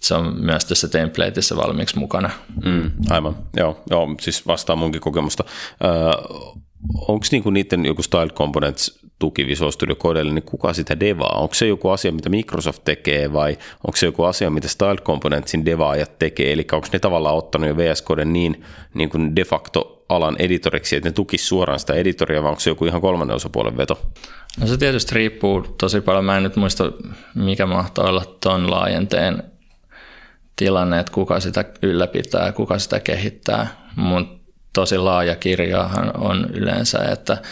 [0.00, 2.30] se on myös tässä templateissa valmiiksi mukana.
[2.64, 5.44] Mm, aivan, joo, joo, siis vastaa munkin kokemusta.
[5.84, 5.92] Öö,
[7.08, 11.38] Onko niinku niiden joku Style Components tuki Visual Studio Codelle, niin kuka sitä devaa?
[11.38, 15.64] Onko se joku asia, mitä Microsoft tekee vai onko se joku asia, mitä Style Componentsin
[15.64, 16.52] devaajat tekee?
[16.52, 20.96] Eli onko ne tavallaan ottanut jo VS Code niin, niin kuin de facto alan editoriksi,
[20.96, 24.00] että ne tukisi suoraan sitä editoria, vai onko se joku ihan kolmannen osapuolen veto?
[24.60, 26.24] No se tietysti riippuu tosi paljon.
[26.24, 26.92] Mä en nyt muista,
[27.34, 29.42] mikä mahtaa olla ton laajenteen
[30.56, 37.42] tilanne, että kuka sitä ylläpitää, kuka sitä kehittää, mutta tosi laaja kirjahan on yleensä, että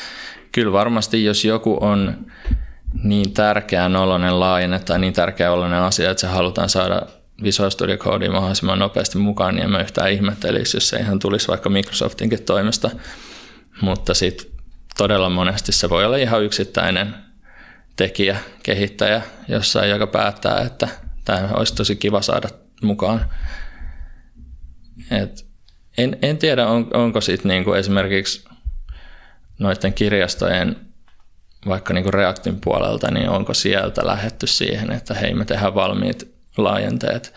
[0.52, 2.26] kyllä varmasti jos joku on
[3.02, 7.02] niin tärkeä nolonen laajenne tai niin tärkeä oloinen asia, että se halutaan saada
[7.42, 11.48] Visual Studio Code mahdollisimman nopeasti mukaan, niin en mä yhtään ihmettelisi, jos se ihan tulisi
[11.48, 12.90] vaikka Microsoftinkin toimesta.
[13.80, 14.46] Mutta sitten
[14.96, 17.14] todella monesti se voi olla ihan yksittäinen
[17.96, 20.88] tekijä, kehittäjä jossain, joka päättää, että
[21.24, 22.48] tämä olisi tosi kiva saada
[22.82, 23.30] mukaan.
[25.10, 25.46] Et
[25.98, 28.44] en, en tiedä, on, onko sitten niinku esimerkiksi
[29.62, 30.77] noiden kirjastojen
[31.68, 37.35] vaikka niinku Reactin puolelta, niin onko sieltä lähetty siihen, että hei me tehdään valmiit laajenteet.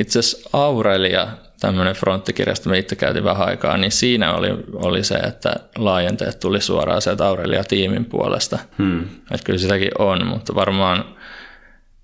[0.00, 1.28] Itse asiassa Aurelia,
[1.60, 6.60] tämmöinen fronttikirjasto, me itse käytiin vähän aikaa, niin siinä oli, oli se, että laajenteet tuli
[6.60, 8.58] suoraan sieltä Aurelia-tiimin puolesta.
[8.78, 9.02] Hmm.
[9.02, 11.04] Että kyllä sitäkin on, mutta varmaan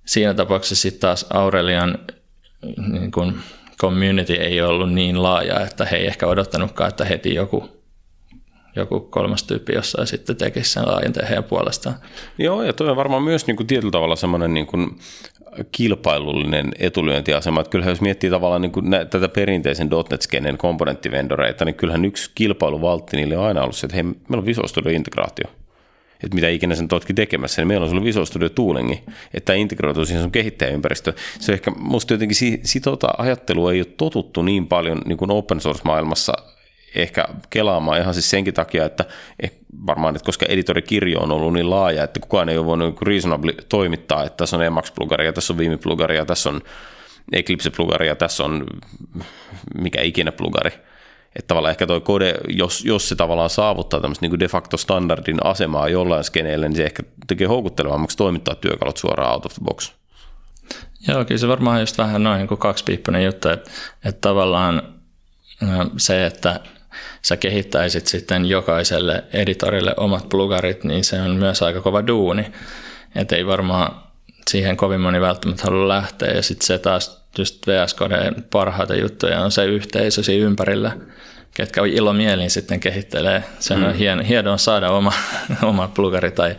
[0.06, 1.98] siinä tapauksessa sitten taas Aurelian
[2.76, 3.40] niin kun
[3.80, 7.79] community ei ollut niin laaja, että he ei ehkä odottanutkaan, että heti joku
[8.76, 11.96] joku kolmas tyyppi jossain sitten tekisi sen laajenteen heidän puolestaan.
[12.38, 14.98] Joo, ja toi on varmaan myös niin kuin tietyllä tavalla semmoinen niin kuin
[15.72, 17.60] kilpailullinen etulyöntiasema.
[17.60, 22.30] Että kyllähän jos miettii tavallaan niin kuin nä- tätä perinteisen .NET-skenen komponenttivendoreita, niin kyllähän yksi
[22.34, 25.50] kilpailuvaltti niille on aina ollut se, että hei, meillä on Visual Studio integraatio
[26.24, 29.02] että mitä ikinä sen totki tekemässä, niin meillä on sulla Visual Studio Toolingi,
[29.34, 31.12] että integroituu siihen sun kehittäjäympäristö.
[31.38, 36.32] Se ehkä, musta jotenkin sitota ajattelua ei ole totuttu niin paljon niin kuin open source-maailmassa
[36.94, 39.04] ehkä kelaamaan ihan siis senkin takia, että
[39.42, 39.52] eh,
[39.86, 44.24] varmaan, että koska editorikirjo on ollut niin laaja, että kukaan ei ole voinut reasonably toimittaa,
[44.24, 46.60] että tässä on Emacs-plugari ja tässä on Vimi-plugari ja tässä on
[47.32, 48.66] Eclipse-plugari ja tässä on
[49.74, 50.72] mikä ikinä plugari.
[51.36, 55.46] Että tavallaan ehkä toi kode, jos, jos se tavallaan saavuttaa tämmöistä niin de facto standardin
[55.46, 59.92] asemaa jollain skeneillä, niin se ehkä tekee houkuttelevammaksi toimittaa työkalut suoraan out of the box.
[61.08, 63.70] Joo, kyllä se varmaan just vähän noin niin kaksipiippunen juttu, että,
[64.04, 64.82] että tavallaan
[65.96, 66.60] se, että
[67.22, 72.52] sä kehittäisit sitten jokaiselle editorille omat plugarit, niin se on myös aika kova duuni.
[73.14, 74.02] Että ei varmaan
[74.50, 76.32] siihen kovin moni välttämättä halua lähteä.
[76.32, 80.96] Ja sitten se taas just VS Codeen parhaita juttuja on se yhteisö siinä ympärillä,
[81.54, 83.44] ketkä ilomielin sitten kehittelee.
[83.58, 83.92] Se on mm.
[83.92, 85.12] hieno, hienoa saada oma,
[85.62, 86.56] oma plugari tai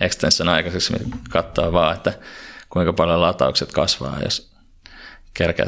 [0.00, 0.94] extension aikaiseksi,
[1.30, 2.12] katsoa vaan, että
[2.70, 4.53] kuinka paljon lataukset kasvaa, jos
[5.34, 5.66] kerkeä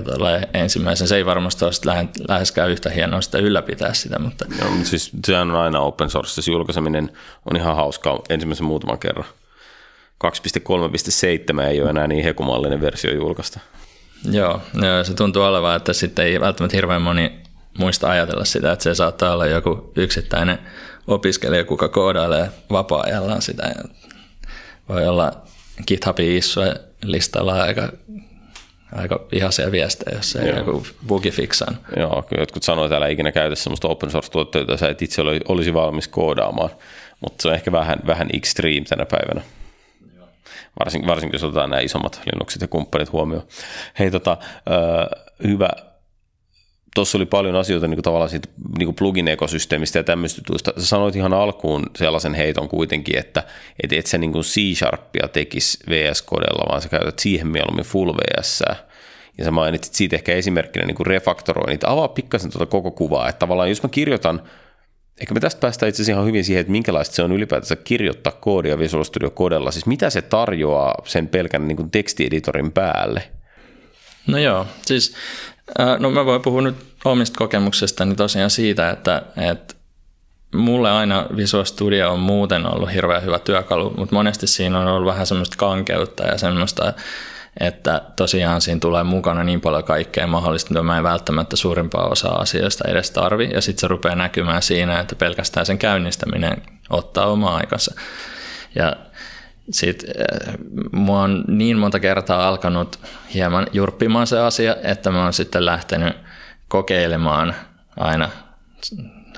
[0.54, 1.08] ensimmäisen.
[1.08, 4.18] Se ei varmasti ole läheskään yhtä hienoa sitä ylläpitää sitä.
[4.18, 4.44] Mutta...
[4.60, 6.42] Joo, mutta siis sehän on aina open source.
[6.42, 7.12] Se julkaiseminen
[7.50, 9.26] on ihan hauskaa ensimmäisen muutaman kerran.
[10.24, 13.60] 2.3.7 ei ole enää niin hekumallinen versio julkaista.
[14.30, 14.60] Joo,
[15.02, 17.40] se tuntuu olevan, että sitten ei välttämättä hirveän moni
[17.78, 20.58] muista ajatella sitä, että se saattaa olla joku yksittäinen
[21.06, 23.74] opiskelija, kuka koodailee vapaa-ajallaan sitä.
[24.88, 25.32] Voi olla
[25.86, 27.92] GitHubin issue listalla aika
[28.98, 31.78] aika vihaisia viestejä, jos ei joku bugi fiksaan.
[31.96, 35.22] Joo, kyllä jotkut sanoivat täällä ikinä käytä sellaista open source tuotteita, jota sä et itse
[35.48, 36.70] olisi valmis koodaamaan,
[37.20, 39.40] mutta se on ehkä vähän, vähän extreme tänä päivänä.
[40.78, 43.46] Varsinkin, varsinkin jos otetaan nämä isommat Linuxit ja kumppanit huomioon.
[43.98, 44.36] Hei, tota,
[45.44, 45.68] hyvä
[46.96, 50.72] tuossa oli paljon asioita niin kuin tavallaan siitä niin kuin plugin-ekosysteemistä ja tämmöistä jutuista.
[50.76, 53.42] Sä sanoit ihan alkuun sellaisen heiton kuitenkin, että
[53.82, 58.62] et, et sä niin kuin C-Sharpia tekisi VS-kodella, vaan sä käytät siihen mieluummin full VS.
[59.38, 61.84] Ja sä mainitsit siitä ehkä esimerkkinä niin kuin refaktoroinnit.
[61.84, 64.42] Avaa pikkasen tuota koko kuvaa, että tavallaan jos mä kirjoitan
[65.20, 68.32] Ehkä me tästä päästään itse asiassa ihan hyvin siihen, että minkälaista se on ylipäätänsä kirjoittaa
[68.32, 69.70] koodia Visual Studio kodella.
[69.70, 73.22] Siis mitä se tarjoaa sen pelkän niin kuin tekstieditorin päälle?
[74.26, 75.14] No joo, siis
[75.98, 79.74] no mä voin puhua nyt omista kokemuksestani tosiaan siitä, että, että
[80.54, 85.12] mulle aina Visual Studio on muuten ollut hirveän hyvä työkalu, mutta monesti siinä on ollut
[85.12, 86.92] vähän semmoista kankeutta ja semmoista,
[87.60, 92.40] että tosiaan siinä tulee mukana niin paljon kaikkea mahdollista, mitä mä en välttämättä suurimpaa osaa
[92.40, 97.56] asioista edes tarvi, ja sitten se rupeaa näkymään siinä, että pelkästään sen käynnistäminen ottaa omaa
[97.56, 97.94] aikansa.
[98.74, 98.96] Ja
[99.70, 100.54] sitten äh,
[100.92, 102.98] mua on niin monta kertaa alkanut
[103.34, 106.16] hieman jurppimaan se asia, että mä oon sitten lähtenyt
[106.68, 107.54] kokeilemaan
[107.96, 108.30] aina,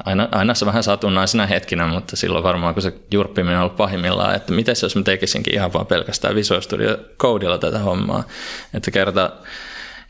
[0.05, 4.35] aina, aina se vähän satunnaisena hetkinä, mutta silloin varmaan kun se jurppiminen on ollut pahimmillaan,
[4.35, 8.25] että miten jos mä tekisinkin ihan vaan pelkästään Visual Studio Codeilla tätä hommaa,
[8.75, 9.33] että kerta,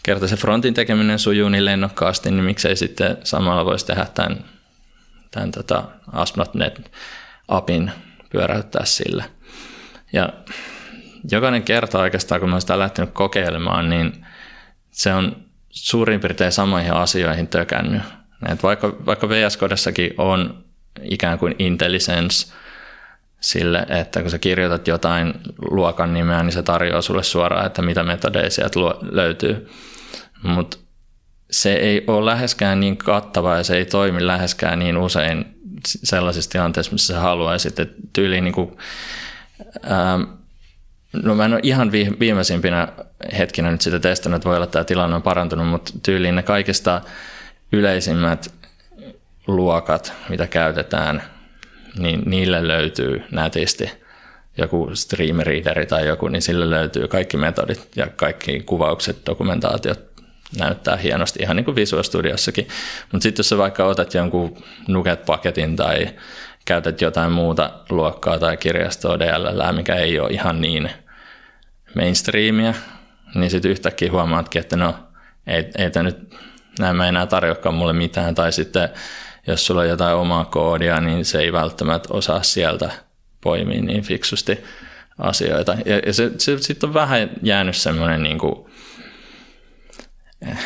[0.03, 4.45] kerta se frontin tekeminen sujuu niin lennokkaasti, niin miksei sitten samalla voisi tehdä tämän,
[5.31, 6.93] tämän tota ASP.NET
[7.49, 7.91] apin
[8.31, 9.25] pyöräyttää sillä.
[10.13, 10.29] Ja
[11.31, 14.27] jokainen kerta oikeastaan, kun mä sitä lähtenyt kokeilemaan, niin
[14.91, 15.37] se on
[15.71, 18.03] suurin piirtein samoihin asioihin tökännyt.
[18.53, 20.65] Et vaikka, vaikka VS Codessakin on
[21.03, 22.53] ikään kuin intelligence
[23.41, 25.35] sille, että kun sä kirjoitat jotain
[25.71, 29.69] luokan nimeä, niin se tarjoaa sulle suoraan, että mitä metodeja sieltä löytyy.
[30.43, 30.79] Mutta
[31.51, 35.45] se ei ole läheskään niin kattava ja se ei toimi läheskään niin usein
[35.87, 37.79] sellaisissa tilanteissa, missä sä haluaisit.
[37.79, 38.77] Et tyyliin niin kuin,
[39.91, 40.23] ähm,
[41.13, 42.89] no mä en ole ihan viimeisimpinä
[43.39, 47.01] hetkinä nyt sitä testannut, voi olla, että tämä tilanne on parantunut, mutta tyyliin ne kaikista
[47.73, 48.55] yleisimmät
[49.47, 51.23] luokat, mitä käytetään,
[51.99, 53.91] niin niille löytyy nätisti
[54.59, 60.09] joku stream readeri tai joku, niin sille löytyy kaikki metodit ja kaikki kuvaukset, dokumentaatiot
[60.59, 62.69] näyttää hienosti, ihan niin kuin Visual Studiossakin.
[63.13, 66.09] Mutta sitten jos sä vaikka otat jonkun Nuget-paketin tai
[66.65, 70.91] käytät jotain muuta luokkaa tai kirjastoa DLL, mikä ei ole ihan niin
[71.95, 72.75] mainstreamia,
[73.35, 74.95] niin sitten yhtäkkiä huomaatkin, että no
[75.47, 76.35] ei, ei tämä nyt
[76.79, 78.89] nämä enää tarjoakaan mulle mitään, tai sitten
[79.47, 82.91] jos sulla on jotain omaa koodia, niin se ei välttämättä osaa sieltä
[83.41, 84.59] poimia niin fiksusti
[85.19, 85.77] asioita.
[85.85, 88.71] Ja, ja se, se sitten on vähän jäänyt semmoinen niin kuin,
[90.49, 90.59] eh,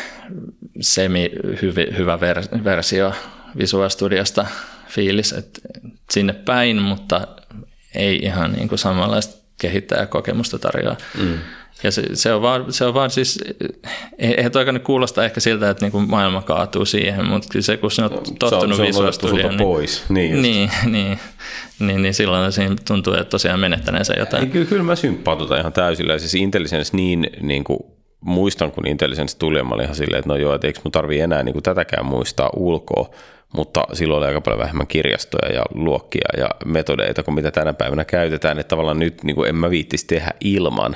[0.81, 2.19] semi-hyvä
[2.63, 3.13] versio
[3.57, 4.45] Visual Studiosta
[4.87, 5.59] fiilis, että
[6.11, 7.27] sinne päin, mutta
[7.95, 10.97] ei ihan niin kuin samanlaista kehittäjäkokemusta tarjoaa.
[11.17, 11.39] Mm.
[11.83, 13.39] Ja se, se, on vaan, se on vaan siis,
[14.17, 17.89] eihän toi nyt kuulosta ehkä siltä, että niinku maailma kaatuu siihen, mutta kyllä se, kun
[18.39, 20.03] tottunut se on, se on niin, pois.
[20.09, 21.19] Niin, niin, niin,
[21.79, 24.43] niin, niin, silloin siinä tuntuu, että tosiaan menettäneensä jotain.
[24.43, 26.19] Ei, kyllä, kyllä mä symppaan tota ihan täysillä.
[26.19, 27.79] Siis Intelligence niin, niin kuin
[28.21, 31.19] muistan, kun Intelligence tuli, mä olin ihan silleen, että no joo, että eikö mun tarvii
[31.19, 33.09] enää niin kuin tätäkään muistaa ulkoa,
[33.53, 38.05] mutta silloin oli aika paljon vähemmän kirjastoja ja luokkia ja metodeita kuin mitä tänä päivänä
[38.05, 40.95] käytetään, että tavallaan nyt niin kuin en mä viittisi tehdä ilman,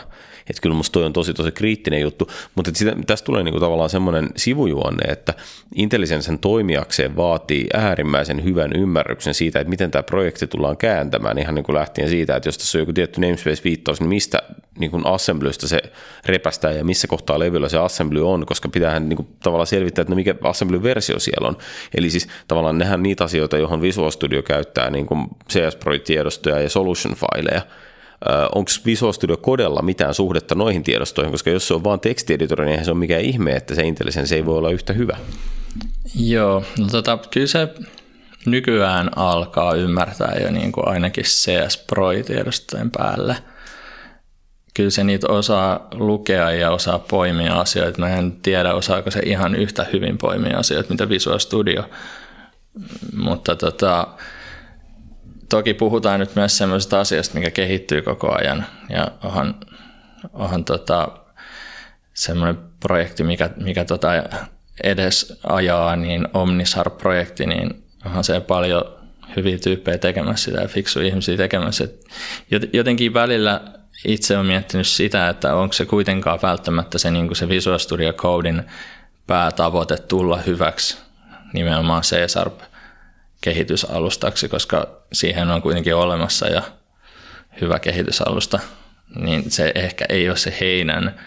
[0.50, 3.90] että kyllä musta toi on tosi tosi kriittinen juttu, mutta sitä, tästä tulee niinku tavallaan
[3.90, 5.34] semmoinen sivujuonne, että
[5.76, 11.66] Intelligencen toimijakseen vaatii äärimmäisen hyvän ymmärryksen siitä, että miten tämä projekti tullaan kääntämään, ihan niin
[11.66, 14.40] kuin lähtien siitä, että jos tässä on joku tietty namespace-viittaus, niin mistä
[14.80, 15.82] niin kuin assemblystä se
[16.26, 20.12] repästää ja missä kohtaa levyllä se assembly on, koska pitäähän niin kuin tavallaan selvittää, että
[20.12, 21.58] no mikä assembly-versio siellä on.
[21.98, 25.08] Eli siis tavallaan nehän niitä asioita, johon Visual Studio käyttää niin
[25.50, 27.62] CS Project-tiedostoja ja solution-fileja,
[28.56, 32.72] onko Visual Studio Codella mitään suhdetta noihin tiedostoihin, koska jos se on vain tekstieditori, niin
[32.72, 35.18] eihän se ole mikään ihme, että se IntelliSense ei voi olla yhtä hyvä.
[36.16, 37.68] Joo, no tota, kyllä se
[38.46, 43.38] nykyään alkaa ymmärtää jo niin kuin ainakin CS Pro-tiedostojen päälle.
[44.74, 48.00] Kyllä se niitä osaa lukea ja osaa poimia asioita.
[48.00, 51.84] Mä en tiedä, osaako se ihan yhtä hyvin poimia asioita, mitä Visual Studio.
[53.18, 54.08] Mutta tota,
[55.50, 58.66] toki puhutaan nyt myös sellaisesta asiasta, mikä kehittyy koko ajan.
[58.90, 59.56] Ja onhan,
[60.34, 61.08] onhan tota,
[62.14, 64.08] semmoinen projekti, mikä, mikä tota
[64.84, 68.98] edes ajaa, niin Omnisar-projekti, niin onhan se paljon
[69.36, 71.84] hyviä tyyppejä tekemässä sitä ja fiksuja ihmisiä tekemässä.
[71.84, 72.06] Et
[72.74, 73.62] jotenkin välillä
[74.06, 78.64] itse olen miettinyt sitä, että onko se kuitenkaan välttämättä se, niin se Visual Studio Codein
[79.28, 80.98] päätavoite tulla hyväksi
[81.54, 82.60] nimenomaan C-Sharp
[83.48, 86.62] kehitysalustaksi, koska siihen on kuitenkin olemassa ja
[87.62, 88.60] hyvä kehitysalusta,
[89.16, 91.20] niin se ehkä ei ole se heidän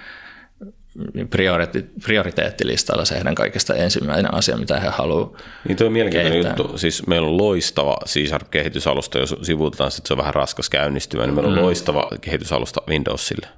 [2.06, 6.64] prioriteettilistalla se heidän kaikesta ensimmäinen asia, mitä he haluavat Niin tuo on mielenkiintoinen kehittää.
[6.64, 6.78] juttu.
[6.78, 11.48] Siis meillä on loistava C-Sharp-kehitysalusta, jos sivuutetaan, että se on vähän raskas käynnistymään, niin meillä
[11.48, 11.62] on mm.
[11.62, 13.48] loistava kehitysalusta Windowsille.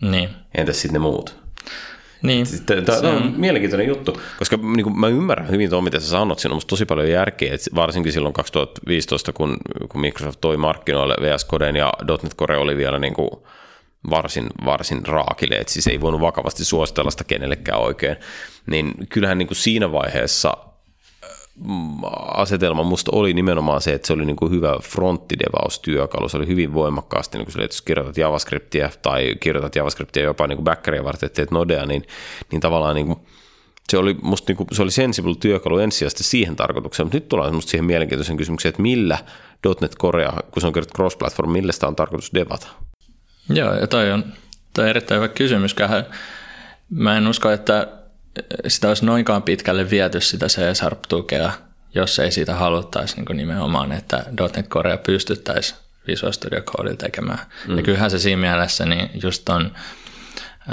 [0.00, 0.28] Niin.
[0.54, 1.43] Entäs sitten ne muut?
[2.22, 2.46] Niin.
[2.46, 6.08] Sitten, tämä on, on mielenkiintoinen juttu, koska niin kuin mä ymmärrän hyvin tuo, mitä sä
[6.08, 9.56] sanot, siinä on tosi paljon järkeä, että varsinkin silloin 2015, kun,
[9.88, 11.92] kun Microsoft toi markkinoille VS Codeen ja
[12.22, 13.30] .NET Core oli vielä niin kuin
[14.10, 18.16] varsin, varsin raakille, että siis ei voinut vakavasti suositella sitä kenellekään oikein,
[18.66, 20.56] niin kyllähän niin kuin siinä vaiheessa
[22.34, 26.28] asetelma musta oli nimenomaan se, että se oli niin kuin hyvä fronttidevaustyökalu.
[26.28, 30.46] Se oli hyvin voimakkaasti, niin kuin se, että jos kirjoitat JavaScriptia tai kirjoitat JavaScriptia jopa
[30.46, 32.06] niin kuin backeria varten, että teet nodea, niin,
[32.52, 33.18] niin tavallaan niin kuin,
[33.88, 37.54] se oli, musta niin kuin, se oli sensible työkalu ensisijaisesti siihen tarkoitukseen, mutta nyt tullaan
[37.54, 39.18] musta siihen mielenkiintoisen kysymykseen, että millä
[39.80, 42.66] .NET Korea, kun se on kirjoitettu cross-platform, millä sitä on tarkoitus devata?
[43.48, 44.24] Joo, ja toi on,
[44.74, 45.76] toi on erittäin hyvä kysymys.
[46.90, 47.88] Mä en usko, että
[48.68, 51.52] sitä olisi noinkaan pitkälle viety sitä C-Sharp-tukea,
[51.94, 54.24] jos ei siitä haluttaisi niin nimenomaan, että
[54.56, 57.38] .NET Core pystyttäisiin Visual Studio Codeilla tekemään.
[57.68, 57.76] Mm.
[57.76, 59.72] Ja kyllähän se siinä mielessä niin just on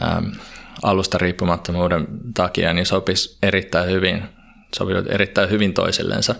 [0.03, 0.25] ähm,
[0.83, 4.23] alusta riippumattomuuden takia niin sopisi erittäin hyvin,
[4.75, 6.35] sopivat erittäin hyvin toisillensa.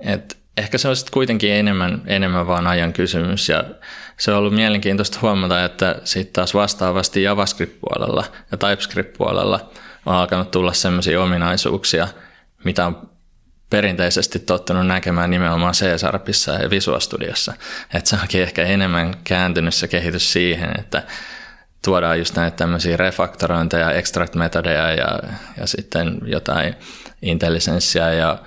[0.00, 3.64] Et ehkä se on sitten kuitenkin enemmän, enemmän vaan ajan kysymys ja
[4.16, 9.70] se on ollut mielenkiintoista huomata, että sitten taas vastaavasti JavaScript-puolella ja TypeScript-puolella
[10.06, 12.08] on alkanut tulla sellaisia ominaisuuksia,
[12.64, 13.10] mitä on
[13.70, 17.52] perinteisesti tottunut näkemään nimenomaan C-Sharpissa ja Visual Studiossa.
[17.94, 21.02] Että se onkin ehkä enemmän kääntynyt se kehitys siihen, että
[21.84, 25.18] tuodaan just näitä tämmöisiä refaktorointeja, extract-metodeja ja,
[25.56, 26.74] ja sitten jotain
[27.22, 28.38] intelligenssiä ja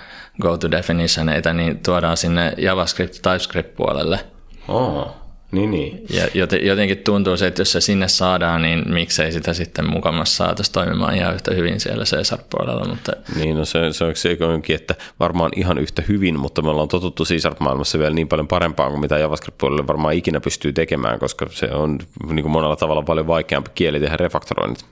[0.42, 4.20] go-to-definitioneita, niin tuodaan sinne JavaScript-TypeScript-puolelle.
[4.68, 5.27] Oh.
[5.52, 6.06] Niin, niin.
[6.10, 6.28] Ja
[6.64, 11.16] jotenkin tuntuu se, että jos se sinne saadaan, niin miksei sitä sitten mukamassa saataisiin toimimaan
[11.16, 12.88] ihan yhtä hyvin siellä C-Sharp-puolella.
[12.88, 13.12] Mutta...
[13.36, 16.88] Niin, no se, se on se onkin, että varmaan ihan yhtä hyvin, mutta me ollaan
[16.88, 21.72] totuttu C-Sharp-maailmassa vielä niin paljon parempaan kuin mitä JavaScript-puolelle varmaan ikinä pystyy tekemään, koska se
[21.72, 24.86] on niin kuin monella tavalla paljon vaikeampi kieli tehdä refaktoroinnit.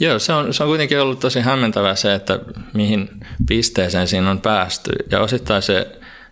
[0.00, 2.38] Joo, se on, se on kuitenkin ollut tosi hämmentävää se, että
[2.74, 3.08] mihin
[3.48, 4.90] pisteeseen siinä on päästy.
[5.10, 5.86] Ja osittain se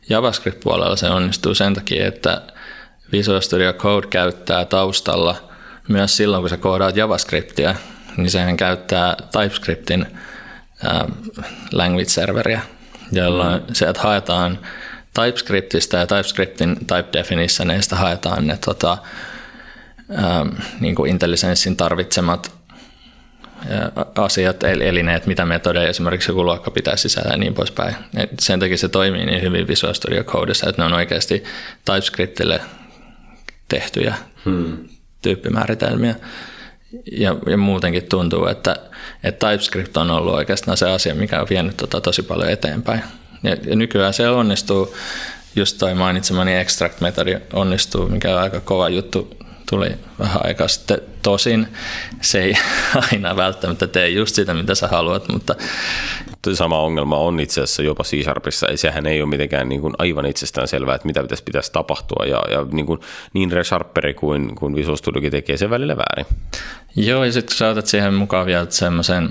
[0.09, 2.43] JavaScript-puolella se onnistuu sen takia, että–
[3.19, 5.37] Visual Studio Code käyttää taustalla
[5.89, 7.75] myös silloin, kun sä koodaat JavaScriptia,
[8.17, 10.07] niin sehän käyttää TypeScriptin
[10.87, 11.01] äh,
[11.73, 12.61] language serveria,
[13.13, 13.75] jolloin mm.
[13.75, 14.59] sieltä haetaan
[15.15, 18.99] TypeScriptista ja TypeScriptin type definitioneista haetaan ne tota,
[20.19, 20.49] ähm,
[20.81, 22.57] niin kuin intelligenssin tarvitsemat
[24.19, 27.95] asiat, eli ne, että mitä metodeja esimerkiksi joku luokka pitää sisällä ja niin poispäin.
[28.17, 31.45] Et sen takia se toimii niin hyvin Visual Studio Codessa, että ne on oikeasti
[31.85, 32.61] TypeScriptille
[33.69, 34.15] tehtyjä
[34.45, 34.89] hmm.
[35.23, 36.15] tyyppimääritelmiä.
[37.13, 38.77] Ja, ja muutenkin tuntuu, että,
[39.25, 43.03] että TypeScript on ollut oikeastaan se asia, mikä on vienyt tota tosi paljon eteenpäin.
[43.43, 44.95] Ja, ja nykyään se onnistuu,
[45.57, 49.36] just toi mainitsemani extract-metodi onnistuu, mikä on aika kova juttu
[49.71, 50.99] tuli vähän aikaa sitten.
[51.23, 51.69] Tosin
[52.21, 52.55] se ei
[53.13, 55.55] aina välttämättä tee just sitä, mitä sä haluat, mutta...
[56.55, 58.67] Sama ongelma on itse asiassa jopa C-Sharpissa.
[58.75, 62.27] Sehän ei ole mitenkään niin kuin aivan itsestään selvää, että mitä pitäisi, pitäisi tapahtua.
[62.27, 63.01] Ja, ja niin, kuin,
[63.33, 66.27] niin ReSharperi kuin, kuin Visual Studiokin tekee sen välillä väärin.
[66.97, 69.31] Joo, ja sitten kun sä otat siihen mukaan vielä semmoisen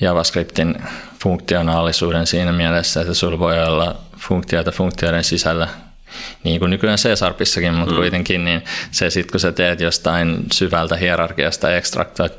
[0.00, 0.74] JavaScriptin
[1.22, 5.68] funktionaalisuuden siinä mielessä, että sulla voi olla funktioita funktioiden sisällä
[6.44, 8.00] niin kuin nykyään C-Sharpissakin, mutta mm.
[8.00, 12.32] kuitenkin niin se sitten kun sä teet jostain syvältä hierarkiasta extractoit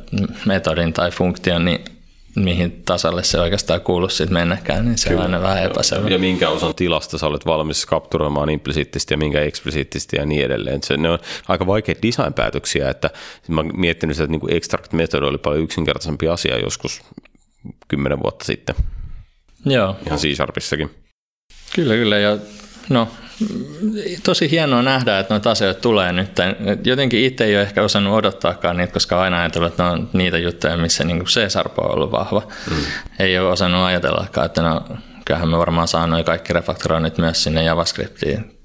[0.46, 1.86] metodin tai funktion, niin
[2.36, 5.22] mihin tasalle se oikeastaan kuulu sitten mennäkään, niin se Kyllä.
[5.22, 6.10] on aina vähän epäselvä.
[6.10, 10.84] Ja minkä osan tilasta sä olet valmis kapturoimaan implisiittisesti ja minkä eksplisiittisesti ja niin edelleen.
[10.84, 13.10] Se, ne on aika vaikeita design-päätöksiä, että
[13.48, 17.02] mä oon miettinyt sitä, että niin extract-metodi oli paljon yksinkertaisempi asia joskus
[17.88, 18.76] kymmenen vuotta sitten.
[19.66, 19.96] Joo.
[20.06, 20.90] Ihan C-Sharpissakin.
[21.76, 22.18] Kyllä, kyllä.
[22.18, 22.38] Ja
[22.90, 23.08] no,
[24.24, 26.30] tosi hienoa nähdä, että noita asioita tulee nyt.
[26.84, 30.38] Jotenkin itse ei ole ehkä osannut odottaakaan niitä, koska aina ajatellut, että ne on niitä
[30.38, 32.48] juttuja, missä niin C-sarpo on ollut vahva.
[32.70, 32.76] Mm.
[33.20, 34.86] Ei ole osannut ajatellakaan, että no,
[35.26, 38.58] kyllähän me varmaan saa noin kaikki refaktoroinnit myös sinne JavaScriptiin.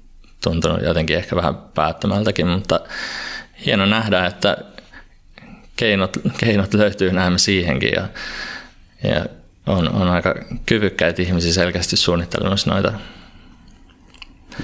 [0.43, 2.79] Tuntunut jotenkin ehkä vähän päättämältäkin, mutta
[3.65, 4.57] hieno nähdä, että
[5.75, 8.07] keinot, keinot löytyy näemme siihenkin ja,
[9.03, 9.25] ja
[9.67, 12.93] on, on aika kyvykkäitä ihmisiä selkeästi suunnittelemassa noita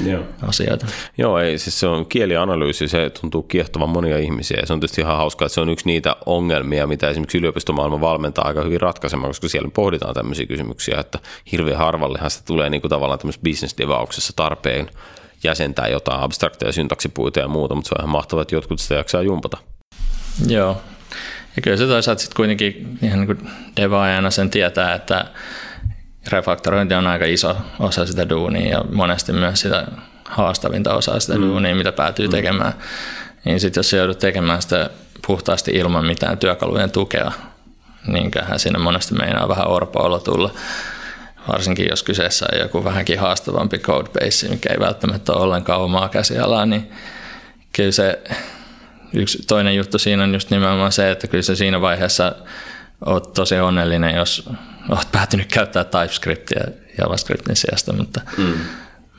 [0.04, 0.24] Joo.
[0.41, 0.86] asioita.
[1.18, 5.02] Joo, ei, siis se on kielianalyysi, se tuntuu kiehtovan monia ihmisiä ja se on tietysti
[5.02, 9.30] ihan hauskaa, että se on yksi niitä ongelmia, mitä esimerkiksi yliopistomaailma valmentaa aika hyvin ratkaisemaan,
[9.30, 11.20] koska siellä pohditaan tämmöisiä kysymyksiä, että
[11.52, 14.89] hirveän harvallehan se tulee niin kuin tavallaan tämmöisessä business devauksessa tarpeen
[15.43, 19.22] jäsentää jotain abstrakteja syntaksipuita ja muuta, mutta se on ihan mahtavaa, että jotkut sitä jaksaa
[19.22, 19.58] jumpata.
[20.48, 20.82] Joo,
[21.56, 25.26] ja kyllä se toisaalta sitten kuitenkin ihan niin kuin devaajana sen tietää, että
[26.32, 29.88] refaktorointi on aika iso osa sitä duunia ja monesti myös sitä
[30.26, 31.42] haastavinta osaa sitä mm.
[31.42, 32.32] duunia, mitä päätyy mm.
[32.32, 32.74] tekemään.
[33.46, 34.90] Niin sitten jos joudut tekemään sitä
[35.28, 37.32] puhtaasti ilman mitään työkalujen tukea,
[38.08, 40.54] niin kyllähän siinä monesti meinaa vähän orpo tulla.
[41.48, 46.66] Varsinkin jos kyseessä on joku vähänkin haastavampi codebase, mikä ei välttämättä ole ollenkaan omaa käsialaa,
[46.66, 46.92] niin
[47.74, 48.24] kyllä se
[49.14, 52.36] yksi toinen juttu siinä on just nimenomaan se, että kyllä se siinä vaiheessa
[53.06, 54.49] oot tosi onnellinen, jos
[54.89, 56.62] olet päätynyt käyttää TypeScriptia
[56.97, 58.53] JavaScriptin sijasta, mutta, mm.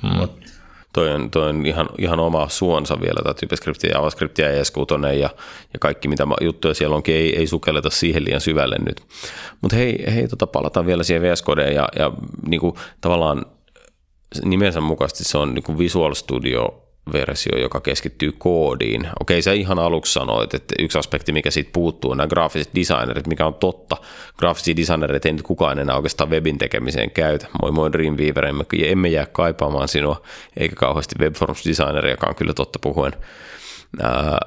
[0.03, 0.47] mutta
[0.93, 5.07] toi on, toi on ihan, ihan oma suonsa vielä, tämä TypeScript ja JavaScript ja ES6
[5.07, 5.31] ja,
[5.73, 9.03] ja kaikki mitä juttuja siellä onkin, ei, ei sukelleta siihen liian syvälle nyt.
[9.61, 12.13] Mutta hei, hei tota, palataan vielä siihen VS Codeen ja, ja
[12.47, 13.47] niin kuin, tavallaan
[14.45, 19.09] nimensä mukaisesti se on niin kuin Visual Studio versio, joka keskittyy koodiin.
[19.21, 23.27] Okei, sä ihan aluksi sanoit, että yksi aspekti, mikä siitä puuttuu, on nämä graafiset designerit,
[23.27, 23.97] mikä on totta.
[24.39, 27.47] Graafisia designereita ei nyt kukaan enää oikeastaan webin tekemiseen käytä.
[27.63, 30.23] Moi moi Dreamweaver, emme, emme jää kaipaamaan sinua,
[30.57, 33.13] eikä kauheasti webforms designeriakaan kyllä totta puhuen.
[34.03, 34.39] Ää,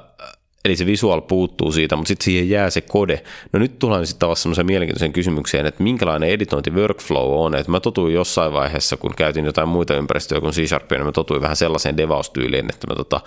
[0.64, 3.22] Eli se visual puuttuu siitä, mutta sitten siihen jää se kode.
[3.52, 7.54] No nyt tullaan sitten taas semmoiseen mielenkiintoiseen kysymykseen, että minkälainen editointi workflow on.
[7.54, 11.42] Että mä totuin jossain vaiheessa, kun käytin jotain muita ympäristöjä kuin C-Sharpia, niin mä totuin
[11.42, 13.20] vähän sellaiseen devaustyyliin, että mä tota,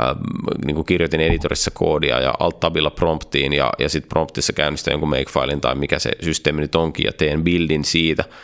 [0.00, 0.16] äh,
[0.64, 5.60] niin kuin kirjoitin editorissa koodia ja alt-tabilla promptiin ja, ja sitten promptissa käynnistän jonkun make-filein
[5.60, 8.24] tai mikä se systeemi nyt onkin ja teen buildin siitä–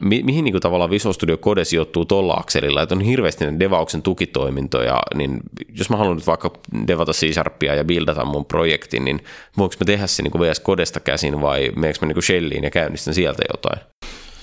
[0.00, 3.58] mi- mihin niin kuin tavallaan Visual Studio Code sijoittuu tuolla akselilla, että on hirveästi ne
[3.58, 5.40] devauksen tukitoimintoja, niin
[5.74, 6.50] jos mä haluan nyt vaikka
[6.86, 9.24] devata C-Sharpia ja buildata mun projektin, niin
[9.58, 12.64] voinko mä tehdä se niin kuin VS Codesta käsin vai meneekö mä niin kuin Shelliin
[12.64, 13.80] ja käynnistän sieltä jotain?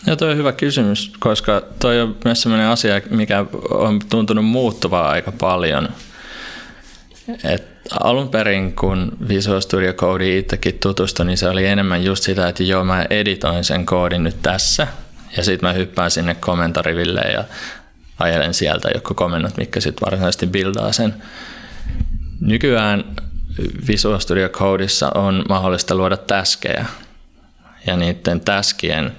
[0.06, 5.10] Ja toi on hyvä kysymys, koska toi on myös sellainen asia, mikä on tuntunut muuttuvaa
[5.10, 5.90] aika paljon.
[7.44, 7.64] Et
[8.00, 12.64] alun perin, kun Visual Studio Code itsekin tutustui, niin se oli enemmän just sitä, että
[12.64, 14.88] joo, mä editoin sen koodin nyt tässä–
[15.38, 17.44] ja sitten mä hyppään sinne kommentariville ja
[18.20, 21.14] ajelen sieltä joku komennot, mikä sitten varsinaisesti buildaa sen.
[22.42, 23.04] Nykyään
[23.88, 26.86] Visual Studio Codeissa on mahdollista luoda täskejä
[27.88, 29.12] ja niiden täskien,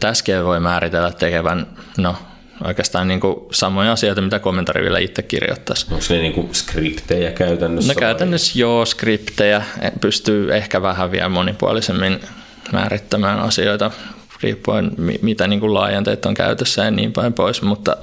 [0.00, 1.66] täskejä voi määritellä tekevän
[1.98, 2.16] no,
[2.64, 5.86] oikeastaan niin kuin samoja asioita, mitä kommentarivillä itse kirjoittaisi.
[5.90, 7.92] Onko ne niin kuin skriptejä käytännössä?
[7.92, 8.60] No käytännössä vai?
[8.60, 9.62] joo, skriptejä.
[10.00, 12.20] Pystyy ehkä vähän vielä monipuolisemmin
[12.72, 13.90] määrittämään asioita
[14.42, 14.90] riippuen
[15.22, 17.96] mitä niin kuin laajenteet on käytössä ja niin päin pois, mutta,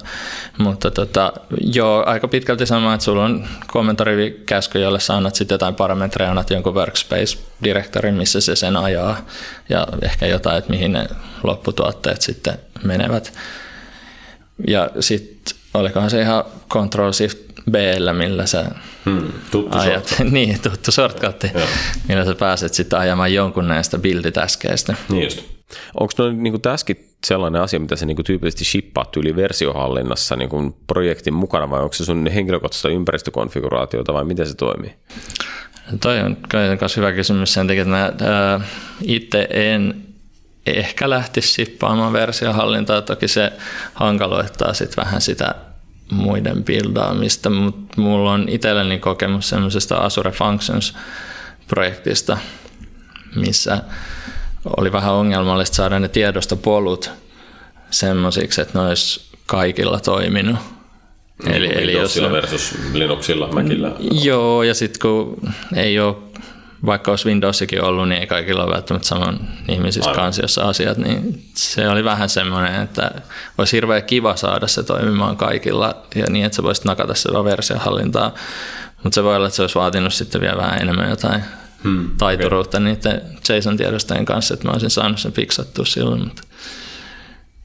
[0.58, 5.74] mutta tota, joo, aika pitkälti sama, että sulla on kommentarikäsky, jolle sä annat sitten jotain
[5.74, 9.26] parametreja, annat jonkun workspace-direktorin, missä se sen ajaa
[9.68, 11.06] ja ehkä jotain, että mihin ne
[11.42, 13.32] lopputuotteet sitten menevät.
[14.66, 17.38] Ja sitten olikohan se ihan Control Shift
[17.70, 17.74] b
[18.12, 18.64] millä sä
[19.04, 21.44] hmm, tuttu ajat, niin, tuttu shortcut,
[22.08, 24.94] millä sä pääset sitten ajamaan jonkun näistä builditäskeistä.
[25.08, 25.57] Niin just.
[26.00, 31.34] Onko niin tässäkin sellainen asia, mitä sä niin tyypillisesti shippaat yli versiohallinnassa niin kuin projektin
[31.34, 34.94] mukana, vai onko se sun henkilökohtaista ympäristökonfiguraatiota, vai miten se toimii?
[36.00, 36.36] Toi on
[36.80, 38.60] myös hyvä kysymys sen takia, että mä ää,
[39.02, 40.02] itse en
[40.66, 43.02] ehkä lähtisi shippaamaan versiohallintaa.
[43.02, 43.52] Toki se
[43.94, 45.54] hankaloittaa sitten vähän sitä
[46.12, 52.38] muiden buildaamista, mutta mulla on itselleni kokemus semmoisesta Azure Functions-projektista,
[53.36, 53.82] missä
[54.76, 57.10] oli vähän ongelmallista saada ne tiedostopolut
[57.90, 60.56] semmoisiksi, että ne olisi kaikilla toiminut.
[61.44, 63.92] Niin, eli, eli jos versus Linuxilla, Macillä.
[64.22, 66.16] Joo, ja sitten kun ei ole,
[66.86, 71.88] vaikka olisi Windowsikin ollut, niin ei kaikilla ole välttämättä saman ihmisissä kansiossa asiat, niin se
[71.88, 73.10] oli vähän semmoinen, että
[73.58, 78.34] olisi hirveän kiva saada se toimimaan kaikilla, ja niin, että sä voisit nakata sitä versiohallintaa,
[79.02, 81.44] mutta se voi olla, että se olisi vaatinut sitten vielä vähän enemmän jotain
[81.84, 82.94] hmm, taituruutta okay.
[82.94, 86.20] niiden JSON-tiedostojen kanssa, että mä olisin saanut sen fiksattua silloin.
[86.20, 86.42] Mutta.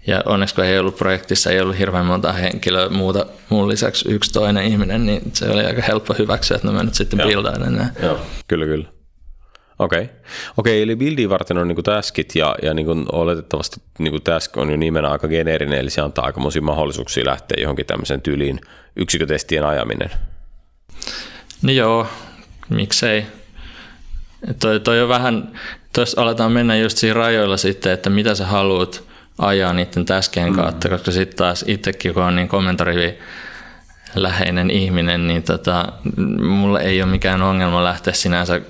[0.07, 4.33] Ja onneksi kun ei ollut projektissa, ei ollut hirveän monta henkilöä muuta mun lisäksi yksi
[4.33, 7.93] toinen ihminen, niin se oli aika helppo hyväksyä, että mä nyt sitten buildaan enää.
[8.01, 8.85] Joo, kyllä kyllä.
[9.79, 10.01] Okei.
[10.01, 10.15] Okay.
[10.57, 14.69] Okei, okay, eli buildiin varten on niinku taskit ja, ja niinku oletettavasti niinku task on
[14.69, 18.61] jo nimenä aika geneerinen, eli se antaa aikamoisia mahdollisuuksia lähteä johonkin tämmöisen tyyliin
[18.95, 20.09] yksikkötestien ajaminen.
[21.61, 22.07] No joo,
[22.69, 23.25] miksei.
[24.59, 25.51] Toi, toi on vähän,
[25.93, 29.03] tuossa aletaan mennä just siinä rajoilla sitten, että mitä sä haluat
[29.37, 30.55] ajaa niiden täskien mm.
[30.55, 33.17] kautta, koska sitten taas itsekin, kun on niin kommentarivi
[34.15, 35.93] läheinen ihminen, niin tota,
[36.41, 38.61] mulla ei ole mikään ongelma lähteä sinänsä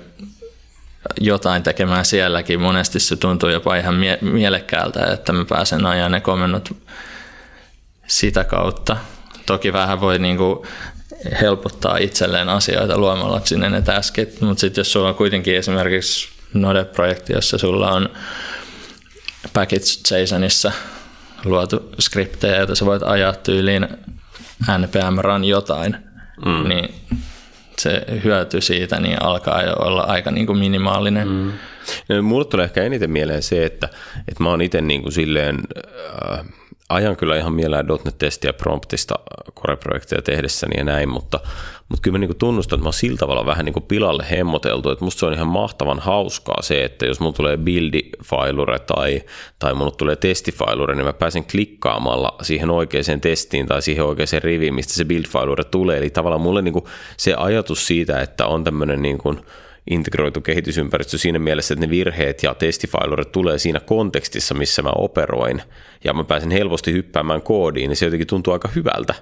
[1.20, 2.60] jotain tekemään sielläkin.
[2.60, 6.76] Monesti se tuntuu jopa ihan mie- mielekkäältä, että mä pääsen ajaa ne komennot
[8.06, 8.96] sitä kautta.
[9.46, 10.66] Toki vähän voi niinku
[11.40, 17.32] helpottaa itselleen asioita luomalla sinne ne taskit, mutta sitten jos sulla on kuitenkin esimerkiksi Node-projekti,
[17.32, 18.08] jossa sulla on
[19.52, 20.72] package JSONissa
[21.44, 23.88] luotu skriptejä, joita sä voit ajaa tyyliin
[24.78, 25.96] npm run jotain,
[26.46, 26.68] mm.
[26.68, 26.94] niin
[27.78, 31.28] se hyöty siitä niin alkaa jo olla aika niin kuin minimaalinen.
[31.28, 31.52] Mm.
[32.08, 33.88] No, mulle tulee ehkä eniten mieleen se, että,
[34.28, 35.58] että mä oon itse niin kuin silleen,
[36.32, 36.44] äh,
[36.88, 39.14] ajan kyllä ihan mielellään .NET-testiä promptista
[39.54, 41.40] koreprojekteja tehdessäni ja näin, mutta,
[41.88, 45.04] mutta kyllä mä niin tunnustan, että mä oon sillä tavalla vähän niin pilalle hemmoteltu, että
[45.04, 49.22] musta se on ihan mahtavan hauskaa se, että jos mulla tulee buildifailure tai,
[49.58, 54.74] tai mulla tulee testifailure, niin mä pääsen klikkaamalla siihen oikeaan testiin tai siihen oikeaan riviin,
[54.74, 55.98] mistä se buildfailure tulee.
[55.98, 56.84] Eli tavallaan mulle niin
[57.16, 59.40] se ajatus siitä, että on tämmöinen niin kuin,
[59.90, 65.62] integroitu kehitysympäristö siinä mielessä, että ne virheet ja testifailurit tulee siinä kontekstissa, missä mä operoin,
[66.04, 69.14] ja mä pääsen helposti hyppäämään koodiin, niin se jotenkin tuntuu aika hyvältä.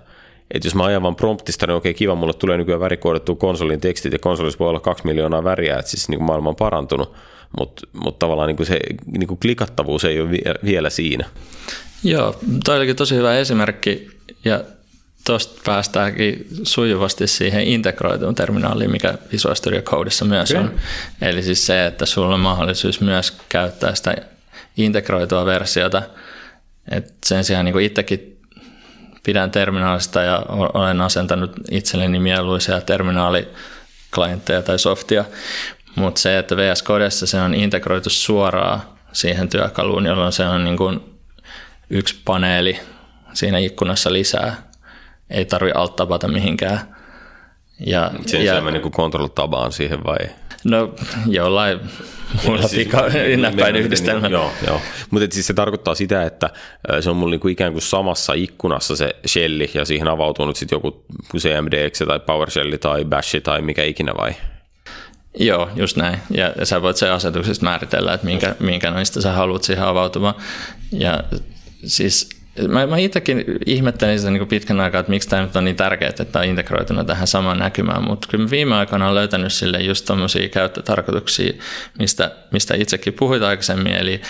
[0.50, 4.12] Että jos mä ajan vaan promptista, niin okei, kiva, mulle tulee nykyään värikoodattua konsolin tekstit,
[4.12, 7.14] ja konsolissa voi olla kaksi miljoonaa väriä, että siis niin maailma on parantunut,
[7.58, 8.78] mutta mut tavallaan niin kuin se
[9.18, 10.30] niin kuin klikattavuus ei ole
[10.64, 11.24] vielä siinä.
[12.04, 14.10] Joo, toi olikin tosi hyvä esimerkki,
[14.44, 14.64] ja
[15.26, 20.62] tuosta päästäänkin sujuvasti siihen integroituun terminaaliin, mikä Visual Studio Codeissa myös okay.
[20.62, 20.74] on.
[21.22, 24.16] Eli siis se, että sulla on mahdollisuus myös käyttää sitä
[24.76, 26.02] integroitua versiota.
[26.90, 28.40] Et sen sijaan niin itsekin
[29.22, 35.24] pidän terminaalista ja olen asentanut itselleni mieluisia terminaaliklientteja tai softia,
[35.94, 40.76] mutta se, että VS Codessa se on integroitu suoraan siihen työkaluun, jolloin se on niin
[40.76, 41.00] kuin
[41.90, 42.80] yksi paneeli
[43.32, 44.71] siinä ikkunassa lisää
[45.32, 46.80] ei tarvi alt-tabata mihinkään.
[47.86, 50.18] Ja, Sen ja, niin kuin control-tabaan siihen vai?
[50.64, 50.94] No
[51.26, 51.80] jollain
[52.46, 52.88] mulla siis,
[53.36, 54.20] näppäin yhdistelmä.
[54.20, 54.80] Niin, joo, joo.
[55.10, 56.50] Mutta siis se tarkoittaa sitä, että
[57.00, 60.76] se on mulla niinku ikään kuin samassa ikkunassa se shelli ja siihen avautuu nyt sitten
[60.76, 61.04] joku
[61.38, 64.34] CMDX tai PowerShell tai Bash tai mikä ikinä vai?
[65.38, 66.18] Joo, just näin.
[66.30, 70.34] Ja sä voit se asetuksesta määritellä, että minkä, minkä noista sä haluat siihen avautumaan.
[70.92, 71.24] Ja
[71.84, 75.76] siis Mä, mä itsekin ihmettelin sitä niin pitkän aikaa, että miksi tämä nyt on niin
[75.76, 80.04] tärkeää, että on integroituna tähän samaan näkymään, mutta kyllä viime aikoina olen löytänyt sille just
[80.04, 81.52] tämmöisiä käyttötarkoituksia,
[81.98, 84.20] mistä, mistä itsekin puhuit aikaisemmin, eli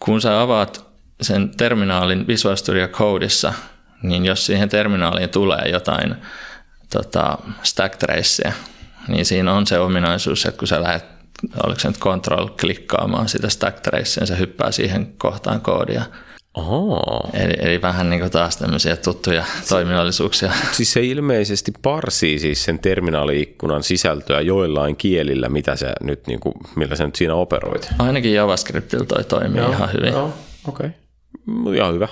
[0.00, 0.86] kun sä avaat
[1.20, 3.52] sen terminaalin Visual Studio Codeissa,
[4.02, 6.14] niin jos siihen terminaaliin tulee jotain
[6.92, 8.52] tota, stack traceja,
[9.08, 11.04] niin siinä on se ominaisuus, että kun sä lähdet
[11.64, 16.04] oliko se nyt control klikkaamaan sitä stack tracea, niin se hyppää siihen kohtaan koodia,
[16.54, 17.30] Oho.
[17.32, 20.52] Eli, eli vähän niin taas tämmöisiä tuttuja toiminnallisuuksia.
[20.72, 26.54] Siis se ilmeisesti parsii siis sen terminaaliikkunan sisältöä joillain kielillä, mitä se nyt, niin kuin,
[26.76, 27.88] millä sä nyt siinä operoit.
[27.98, 30.12] Ainakin JavaScriptilla toi toimii joo, ihan hyvin.
[30.12, 30.34] Joo,
[30.68, 30.90] okei.
[31.48, 31.76] Okay.
[31.76, 32.08] Ihan hyvä.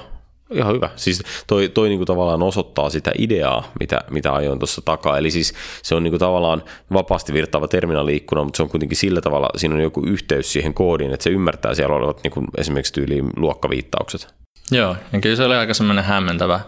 [0.50, 0.90] Ihan hyvä.
[0.96, 5.18] Siis toi, toi niinku tavallaan osoittaa sitä ideaa, mitä, mitä ajoin tuossa takaa.
[5.18, 9.48] Eli siis se on niinku tavallaan vapaasti virtaava terminaaliikkuna, mutta se on kuitenkin sillä tavalla,
[9.56, 14.34] siinä on joku yhteys siihen koodiin, että se ymmärtää siellä olevat niinku esimerkiksi tyyliin luokkaviittaukset.
[14.70, 16.60] Joo, ja kyllä se oli aika semmoinen hämmentävä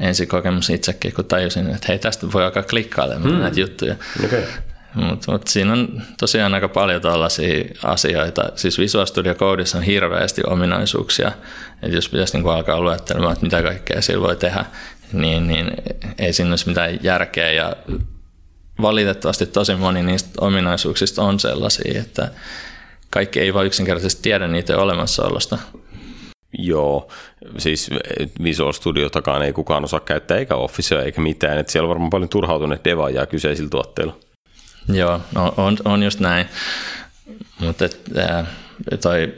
[0.00, 3.40] ensikokemus itsekin, kun tajusin, että hei, tästä voi alkaa klikkailemaan hmm.
[3.40, 3.96] näitä juttuja.
[4.24, 4.42] Okay.
[4.94, 8.42] Mutta mut siinä on tosiaan aika paljon tällaisia asioita.
[8.54, 11.32] Siis Visual Studio Codeissa on hirveästi ominaisuuksia.
[11.82, 14.64] Että jos pitäisi niinku alkaa luettelemaan, että mitä kaikkea sillä voi tehdä,
[15.12, 15.72] niin, niin
[16.18, 17.52] ei siinä olisi mitään järkeä.
[17.52, 17.76] Ja
[18.82, 22.30] valitettavasti tosi moni niistä ominaisuuksista on sellaisia, että
[23.10, 25.58] kaikki ei vain yksinkertaisesti tiedä niiden olemassaolosta.
[26.58, 27.08] Joo,
[27.58, 27.90] siis
[28.44, 32.28] Visual Studiotakaan ei kukaan osaa käyttää eikä Officea eikä mitään, että siellä on varmaan paljon
[32.28, 34.16] turhautuneet devaajia kyseisillä tuotteilla.
[34.88, 35.20] Joo,
[35.56, 36.48] on, on just näin,
[37.58, 37.84] mutta
[39.02, 39.34] toi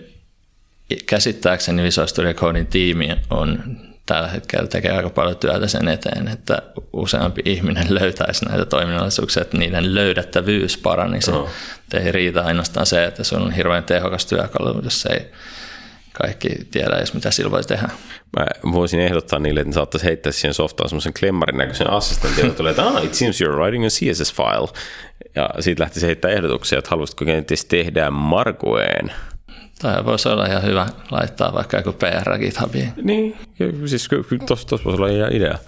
[1.06, 3.76] käsittääkseni Visual Studio Codein tiimi on
[4.06, 9.58] tällä hetkellä tekee aika paljon työtä sen eteen, että useampi ihminen löytäisi näitä toiminnallisuuksia, että
[9.58, 11.30] niiden löydettävyys paranisi.
[11.30, 11.50] Oh.
[11.94, 15.32] Ei riitä ainoastaan se, että se on hirveän tehokas työkalu, jos ei
[16.18, 17.88] kaikki tiedä edes, mitä sillä voi tehdä.
[18.36, 22.56] Mä voisin ehdottaa niille, että ne saattaisi heittää siihen softaan semmoisen klemmarin näköisen assistentin, joka
[22.56, 24.68] tulee, että ah, it seems you're writing a CSS-file.
[25.34, 29.12] Ja siitä lähtisi heittää ehdotuksia, että haluaisitko kenties tehdä Margoeen
[29.82, 32.92] tai voisi olla ihan hyvä laittaa vaikka joku PR GitHubiin.
[33.02, 33.36] Niin,
[33.86, 34.08] siis
[34.46, 35.58] tuossa tos voisi olla ihan idea.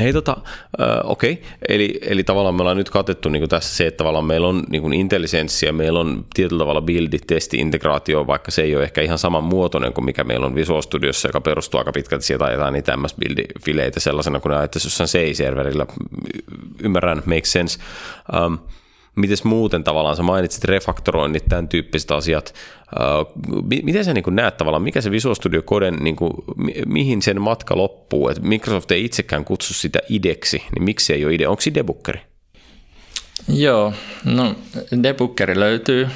[0.00, 0.36] Hei tota,
[0.80, 4.48] äh, okei, eli, eli tavallaan me ollaan nyt katettu niin tässä se, että tavallaan meillä
[4.48, 9.02] on niin intelligenssiä, meillä on tietyllä tavalla buildi, testi, integraatio, vaikka se ei ole ehkä
[9.02, 12.72] ihan saman muotoinen kuin mikä meillä on Visual Studiossa, joka perustuu aika pitkälti sieltä ajetaan
[12.72, 15.86] niitä ms build-fileitä sellaisena kuin ne ajattaisiin jossain CI-serverillä.
[16.82, 17.78] Ymmärrän, makes sense.
[18.46, 18.58] Um,
[19.14, 22.54] Mites muuten tavallaan, sä mainitsit refaktoroinnit, tämän tyyppiset asiat.
[23.82, 26.32] Miten sä niin näet tavallaan, mikä se Visual Studio Coden, niin kuin,
[26.86, 28.28] mihin sen matka loppuu?
[28.28, 31.48] Et Microsoft ei itsekään kutsu sitä ideksi, niin miksi ei ole ide?
[31.48, 32.20] Onko se debukkeri?
[33.48, 33.92] Joo,
[34.24, 34.54] no
[35.02, 36.08] debukkeri löytyy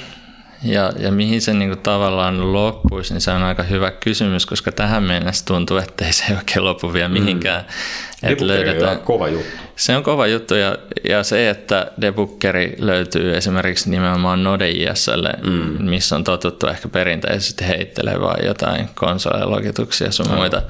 [0.62, 4.72] ja, ja mihin se niin kuin tavallaan loppuisi, niin se on aika hyvä kysymys, koska
[4.72, 7.64] tähän mennessä tuntuu, että ei se oikein lopu vielä mihinkään.
[8.22, 8.32] Mm.
[8.32, 9.56] Että löydetään, on kova juttu.
[9.76, 10.78] Se on kova juttu ja,
[11.08, 15.84] ja se, että debukkeri löytyy esimerkiksi nimenomaan Node.jslle, mm.
[15.84, 20.34] missä on totuttu ehkä perinteisesti heittelevää jotain konsolilogituksia sun mm.
[20.34, 20.62] muita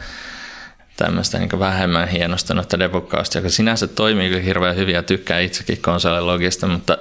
[0.97, 6.99] tämmöistä niin vähemmän hienostunutta debukkausta, joka sinänsä toimii hirveän hyvin ja tykkää itsekin konsolilogista, mutta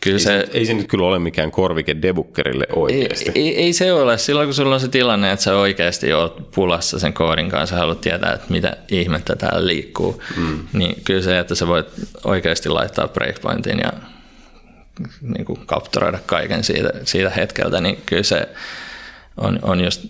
[0.00, 3.32] Kyllä ei, se, ei se nyt kyllä ole mikään korvike debukkerille oikeasti.
[3.34, 4.18] Ei, ei, ei se ole.
[4.18, 8.00] Silloin kun sulla on se tilanne, että sä oikeasti oot pulassa sen koodin kanssa, haluat
[8.00, 10.58] tietää, että mitä ihmettä täällä liikkuu, mm.
[10.72, 11.86] niin kyllä se, että sä voit
[12.24, 13.92] oikeasti laittaa breakpointin ja
[15.22, 18.48] niin kuin kapturoida kaiken siitä, siitä hetkeltä, niin kyllä se
[19.36, 20.04] on, on just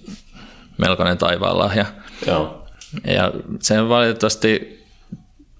[0.79, 1.87] melkoinen taivaanlahja.
[2.27, 2.67] Joo.
[3.05, 4.78] Ja se on valitettavasti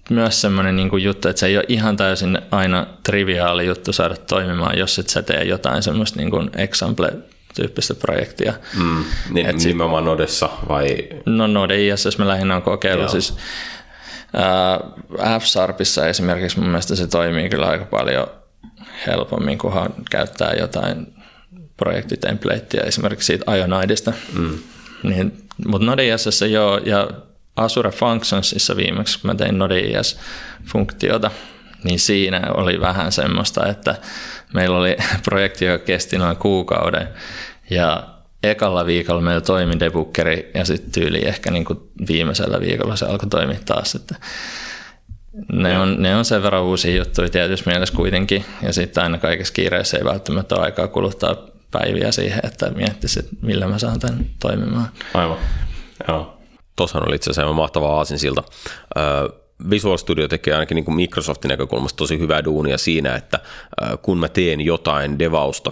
[0.09, 4.15] myös semmoinen niin kuin juttu, että se ei ole ihan täysin aina triviaali juttu saada
[4.15, 8.53] toimimaan, jos et sä tee jotain semmoista niin kuin example-tyyppistä projektia.
[8.79, 11.09] Mm, niin, Et nimenomaan Nodessa vai?
[11.25, 13.09] No Node ISS me lähinnä on kokeillut.
[13.09, 13.37] Siis,
[14.35, 18.27] äh, F-Sharpissa esimerkiksi mun mielestä se toimii kyllä aika paljon
[19.07, 21.13] helpommin, kunhan käyttää jotain
[21.77, 24.13] projektitempleittiä esimerkiksi siitä Ionidesta.
[24.33, 24.57] Mm.
[25.03, 27.09] Niin, mutta Node.js joo, ja
[27.59, 31.31] Azure Functionsissa viimeksi, kun mä tein Node.js-funktiota,
[31.83, 33.95] niin siinä oli vähän semmoista, että
[34.53, 34.97] meillä oli
[35.29, 37.07] projekti, joka kesti noin kuukauden
[37.69, 38.03] ja
[38.43, 43.29] ekalla viikolla meillä toimi debukkeri ja sitten tyyli ehkä niin kuin viimeisellä viikolla se alkoi
[43.29, 43.95] toimia taas.
[43.95, 44.15] Että
[45.51, 49.53] ne, on, ne on sen verran uusia juttuja tietysti mielessä kuitenkin ja sitten aina kaikessa
[49.53, 51.35] kiireessä ei välttämättä ole aikaa kuluttaa
[51.71, 54.89] päiviä siihen, että miettisi, että millä mä saan tämän toimimaan.
[55.13, 55.37] Aivan,
[56.07, 56.38] joo.
[56.79, 58.43] Tuossahan oli itse asiassa mahtava aasinsilta.
[59.69, 63.39] Visual Studio tekee ainakin niin kuin Microsoftin näkökulmasta tosi hyvää duunia siinä, että
[64.01, 65.71] kun mä teen jotain devausta,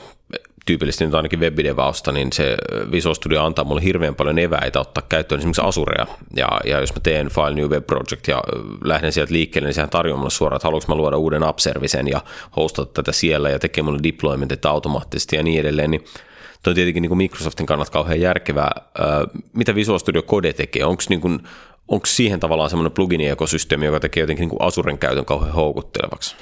[0.66, 2.58] tyypillisesti nyt ainakin webidevausta, niin se
[2.92, 6.06] Visual Studio antaa mulle hirveän paljon eväitä ottaa käyttöön esimerkiksi Asurea.
[6.36, 8.44] Ja, ja jos mä teen File New Web Project ja
[8.84, 12.22] lähden sieltä liikkeelle, niin sehän tarjoaa mulle suoraan, että haluanko mä luoda uuden app-servicen ja
[12.56, 16.04] hostata tätä siellä ja tekee mulle deploymentit automaattisesti ja niin edelleen, niin
[16.68, 18.72] Tuo on tietenkin niin kuin Microsoftin kannalta kauhean järkevää.
[19.54, 20.86] Mitä Visual Studio Code tekee?
[20.86, 21.40] Onko niin kuin,
[21.88, 26.36] onko siihen tavallaan semmoinen plugin-ekosysteemi, joka tekee jotenkin niin kuin Azuren käytön kauhean houkuttelevaksi?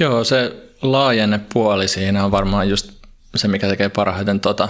[0.00, 2.90] Joo, se laajenne puoli siinä on varmaan just
[3.34, 4.68] se, mikä tekee parhaiten tota.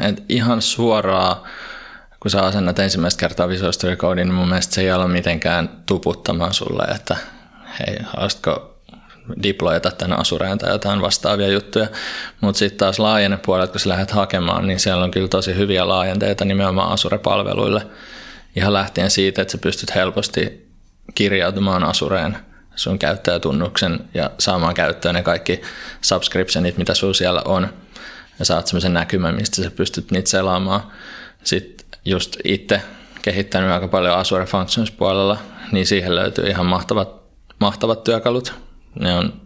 [0.00, 1.36] Et ihan suoraan,
[2.20, 5.82] kun sä asennat ensimmäistä kertaa Visual Studio Code, niin mun mielestä se ei ole mitenkään
[5.86, 7.16] tuputtamaan sulle, että
[7.78, 8.73] hei, haluaisitko
[9.42, 11.86] deployata tänne Asureen tai jotain vastaavia juttuja.
[12.40, 16.44] Mutta sitten taas laajennepuolet, kun sä lähdet hakemaan, niin siellä on kyllä tosi hyviä laajenteita
[16.44, 17.86] nimenomaan Asure-palveluille.
[18.56, 20.68] ihan lähtien siitä, että sä pystyt helposti
[21.14, 22.36] kirjautumaan Asureen
[22.74, 25.62] sun käyttäjätunnuksen ja saamaan käyttöön ne kaikki
[26.00, 27.68] subscriptionit, mitä sulla siellä on.
[28.38, 30.80] Ja saat semmoisen näkymän, mistä sä pystyt niitä selaamaan.
[31.44, 32.82] Sitten just itse
[33.22, 35.38] kehittänyt aika paljon Azure Functions puolella,
[35.72, 37.08] niin siihen löytyy ihan mahtavat,
[37.60, 38.54] mahtavat työkalut.
[39.00, 39.40] Ne on,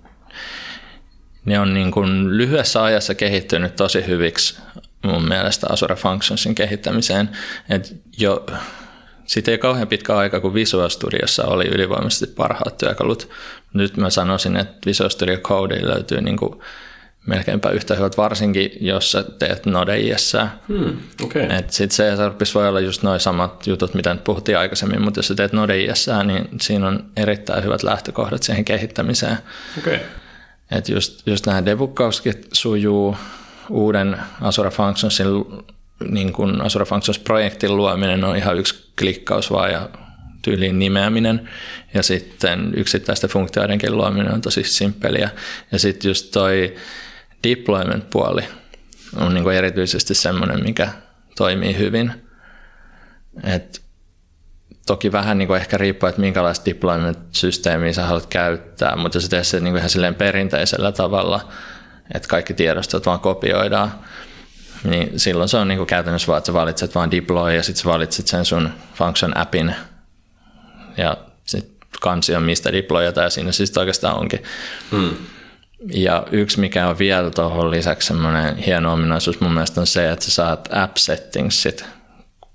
[1.44, 4.60] ne on niin kuin lyhyessä ajassa kehittynyt tosi hyviksi
[5.02, 7.30] mun mielestä Azure Functionsin kehittämiseen.
[7.68, 8.46] Et jo
[9.26, 13.28] siitä ei kauhean pitkä aika, kun Visual Studiossa oli ylivoimaisesti parhaat työkalut.
[13.74, 16.60] Nyt mä sanoisin, että Visual Studio Code löytyy niin kuin
[17.28, 20.36] melkeinpä yhtä hyvät, varsinkin jos sä teet Node.js.
[20.68, 21.42] Hmm, okay.
[21.68, 25.34] Sitten CSRPissa voi olla just noin samat jutut, mitä nyt puhuttiin aikaisemmin, mutta jos sä
[25.34, 29.38] teet Node.js, niin siinä on erittäin hyvät lähtökohdat siihen kehittämiseen.
[29.78, 29.98] Okay.
[30.70, 33.16] Et just, just nämä debuggauskin sujuu,
[33.70, 35.26] uuden Azure Functionsin
[36.08, 39.88] niin kuin Azure Functions-projektin luominen on ihan yksi klikkaus vaan ja
[40.42, 41.48] tyyliin nimeäminen
[41.94, 45.30] ja sitten yksittäisten funktioidenkin luominen on tosi simppeliä.
[45.72, 46.74] Ja sitten just toi
[47.42, 48.44] deployment-puoli
[49.16, 50.88] on niin kuin erityisesti semmoinen, mikä
[51.36, 52.12] toimii hyvin.
[53.44, 53.82] Et
[54.86, 59.46] toki vähän niin kuin ehkä riippuu, että minkälaista deployment-systeemiä sä haluat käyttää, mutta jos teet
[59.46, 61.48] se niin ihan silleen perinteisellä tavalla,
[62.14, 63.92] että kaikki tiedostot vaan kopioidaan,
[64.84, 67.82] niin silloin se on niin kuin käytännössä vaan, että sä valitset vaan deploy ja sitten
[67.82, 69.74] sä valitset sen sun function appin
[70.96, 71.16] ja
[71.46, 74.42] sitten kansi on mistä deployata ja siinä siis oikeastaan onkin.
[74.90, 75.16] Hmm.
[75.92, 80.24] Ja yksi, mikä on vielä tuohon lisäksi semmoinen hieno ominaisuus mun mielestä on se, että
[80.24, 81.84] sä saat app settingsit,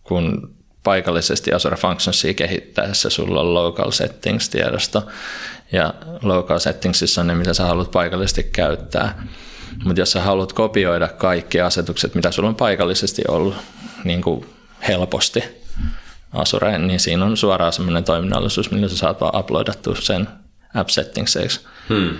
[0.03, 5.07] kun paikallisesti Azure Functionsia kehittäessä sulla on local settings tiedosto
[5.71, 9.27] ja local settingsissa on ne, mitä sä haluat paikallisesti käyttää.
[9.83, 13.55] Mutta jos sä haluat kopioida kaikki asetukset, mitä sulla on paikallisesti ollut
[14.03, 14.45] niin kuin
[14.87, 15.43] helposti
[16.33, 20.27] Azureen, niin siinä on suoraan semmoinen toiminnallisuus, millä sä saat vaan uploadattua sen
[20.73, 21.59] app settingseiksi.
[21.89, 22.17] Hmm.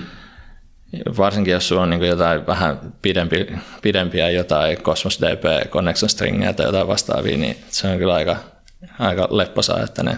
[1.18, 3.48] Varsinkin jos sulla on niin jotain vähän pidempi,
[3.82, 8.36] pidempiä jotain Cosmos DB, Connection Stringia tai jotain vastaavia, niin se on kyllä aika,
[9.00, 10.18] aika lepposaa, että ne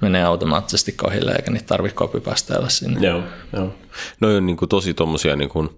[0.00, 3.06] menee automaattisesti kohille eikä niitä tarvitse kopipasteella sinne.
[3.08, 3.22] Joo,
[3.52, 3.74] joo.
[4.20, 5.70] No on niin kuin tosi tuommoisia niin kuin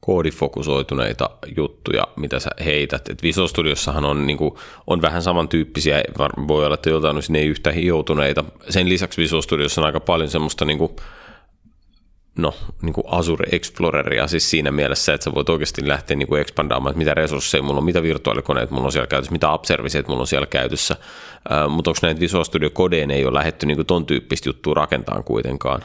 [0.00, 3.08] koodifokusoituneita juttuja, mitä sä heität.
[3.08, 4.54] Et Visual Studiossahan on, niin kuin,
[4.86, 6.02] on vähän samantyyppisiä,
[6.48, 8.44] voi olla, että jotain ne ei yhtä hioutuneita.
[8.70, 10.96] Sen lisäksi Visual Studiossa on aika paljon semmoista niin kuin,
[12.38, 16.40] no, niin kuin Azure Exploreria siis siinä mielessä, että sä voit oikeasti lähteä niin kuin
[16.40, 19.64] expandaamaan, että mitä resursseja mulla on, mitä virtuaalikoneet mulla on siellä käytössä, mitä app
[20.08, 20.96] mulla on siellä käytössä,
[21.52, 24.74] äh, mutta onko näitä Visual Studio kodeen ei ole lähetty niin kuin ton tyyppistä juttua
[24.74, 25.84] rakentamaan kuitenkaan?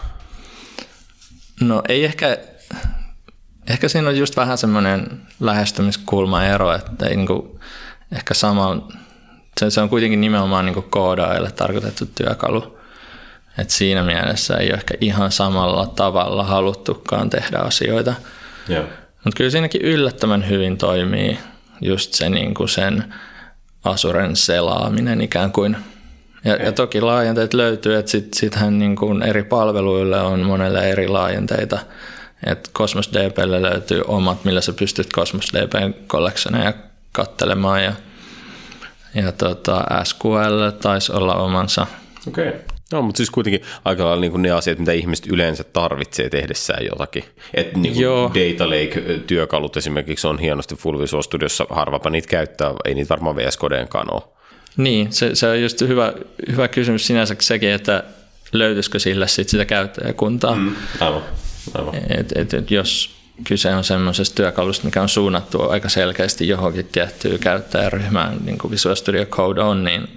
[1.61, 2.37] No ei ehkä
[3.69, 7.59] Ehkä siinä on just vähän semmoinen lähestymiskulma ero, että ei niinku,
[8.11, 8.87] ehkä sama,
[9.59, 12.78] se, se on kuitenkin nimenomaan niinku koodaajille tarkoitettu työkalu.
[13.61, 18.13] Et siinä mielessä ei ole ehkä ihan samalla tavalla haluttukaan tehdä asioita.
[19.23, 21.39] Mutta kyllä siinäkin yllättävän hyvin toimii
[21.81, 23.13] just se niinku sen
[23.83, 25.77] Asuren selaaminen ikään kuin.
[26.43, 31.07] Ja, ja toki laajenteet löytyy, että sit, sittenhän niin kuin eri palveluille on monelle eri
[31.07, 31.79] laajenteita–
[32.45, 36.73] et Cosmos DBlle löytyy omat, millä sä pystyt Cosmos DBn collectioneja
[37.11, 37.93] kattelemaan ja,
[39.13, 41.87] ja tota, SQL taisi olla omansa.
[42.27, 42.47] Okei.
[42.47, 42.59] Okay.
[42.91, 47.23] No, mutta siis kuitenkin aika lailla niin ne asiat, mitä ihmiset yleensä tarvitsee tehdessään jotakin.
[47.53, 48.31] Et niin Joo.
[48.33, 53.57] Data Lake-työkalut esimerkiksi on hienosti Full Visual Studiossa, harvapa niitä käyttää, ei niitä varmaan VS
[53.57, 54.21] Codeenkaan ole.
[54.77, 56.13] Niin, se, se on just hyvä,
[56.51, 58.03] hyvä kysymys sinänsä sekin, että
[58.53, 60.55] löytyisikö sille sit sitä käyttäjäkuntaa.
[60.55, 61.23] Mm, aivan.
[62.09, 67.39] Et, et, et jos kyse on semmoisesta työkalusta, mikä on suunnattu aika selkeästi johonkin tiettyyn
[67.39, 70.07] käyttäjäryhmään, niin kuin Visual Studio Code on, niin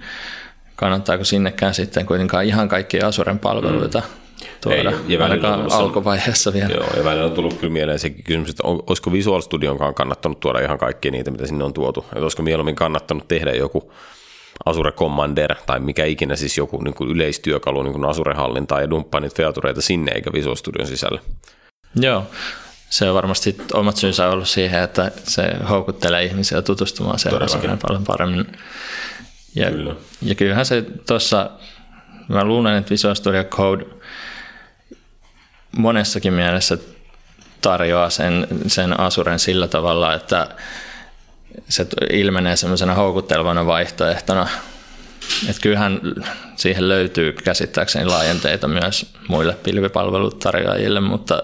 [0.83, 4.47] kannattaako sinnekään sitten kuitenkaan ihan kaikki Azuren palveluita mm.
[4.61, 6.73] tuoda, Ei, ja ainakaan alkuvaiheessa vielä.
[6.73, 10.39] Joo, ja välillä on tullut kyllä mieleen se kysymys, että on, olisiko Visual Studionkaan kannattanut
[10.39, 13.93] tuoda ihan kaikki niitä, mitä sinne on tuotu, että olisiko mieluummin kannattanut tehdä joku
[14.65, 19.21] Azure Commander tai mikä ikinä siis joku niin kuin yleistyökalu niin kuin Azure-hallintaa ja dumppaa
[19.21, 21.21] niitä featureita sinne eikä Visual Studion sisälle.
[21.95, 22.23] Joo,
[22.89, 28.45] se on varmasti omat syynsä ollut siihen, että se houkuttelee ihmisiä tutustumaan sellaiseen paljon paremmin.
[29.55, 29.95] Ja, Kyllä.
[30.21, 31.49] ja kyllähän se tuossa,
[32.27, 33.85] mä luulen, että Visual Studio Code
[35.77, 36.77] monessakin mielessä
[37.61, 40.47] tarjoaa sen, sen Azuren sillä tavalla, että
[41.69, 44.47] se ilmenee semmoisena houkuttelevana vaihtoehtona.
[45.49, 46.01] Että kyllähän
[46.55, 51.43] siihen löytyy käsittääkseni laajenteita myös muille pilvipalvelutarjoajille, mutta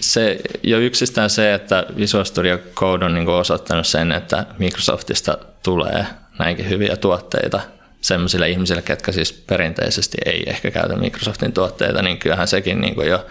[0.00, 6.06] se, jo yksistään se, että Visual Studio Code on niin osoittanut sen, että Microsoftista tulee
[6.38, 7.60] näinkin hyviä tuotteita,
[8.00, 13.08] sellaisille ihmisille, ketkä siis perinteisesti ei ehkä käytä Microsoftin tuotteita, niin kyllähän sekin niin kuin
[13.08, 13.26] jo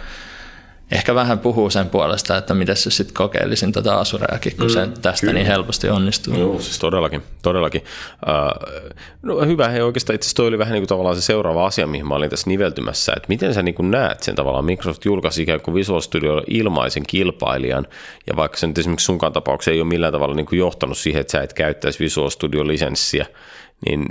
[0.92, 4.88] ehkä vähän puhuu sen puolesta, että miten se sitten kokeilisin tuota Asureakin, kun mm, se
[5.02, 5.34] tästä kyllä.
[5.34, 6.40] niin helposti onnistuu.
[6.40, 7.84] Joo, siis todellakin, todellakin.
[8.28, 8.88] Uh,
[9.22, 11.88] no hyvä, hei oikeastaan itse asiassa toi oli vähän niin kuin tavallaan se seuraava asia,
[11.88, 15.42] mihin mä olin tässä niveltymässä, että miten sä niin kuin näet sen tavallaan, Microsoft julkaisi
[15.42, 17.88] ikään kuin Visual Studio ilmaisen kilpailijan,
[18.28, 21.22] ja vaikka se nyt esimerkiksi sunkaan tapauksessa ei ole millään tavalla niin kuin johtanut siihen,
[21.22, 23.26] että sä et käyttäisi Visual Studio lisenssiä,
[23.86, 24.06] niin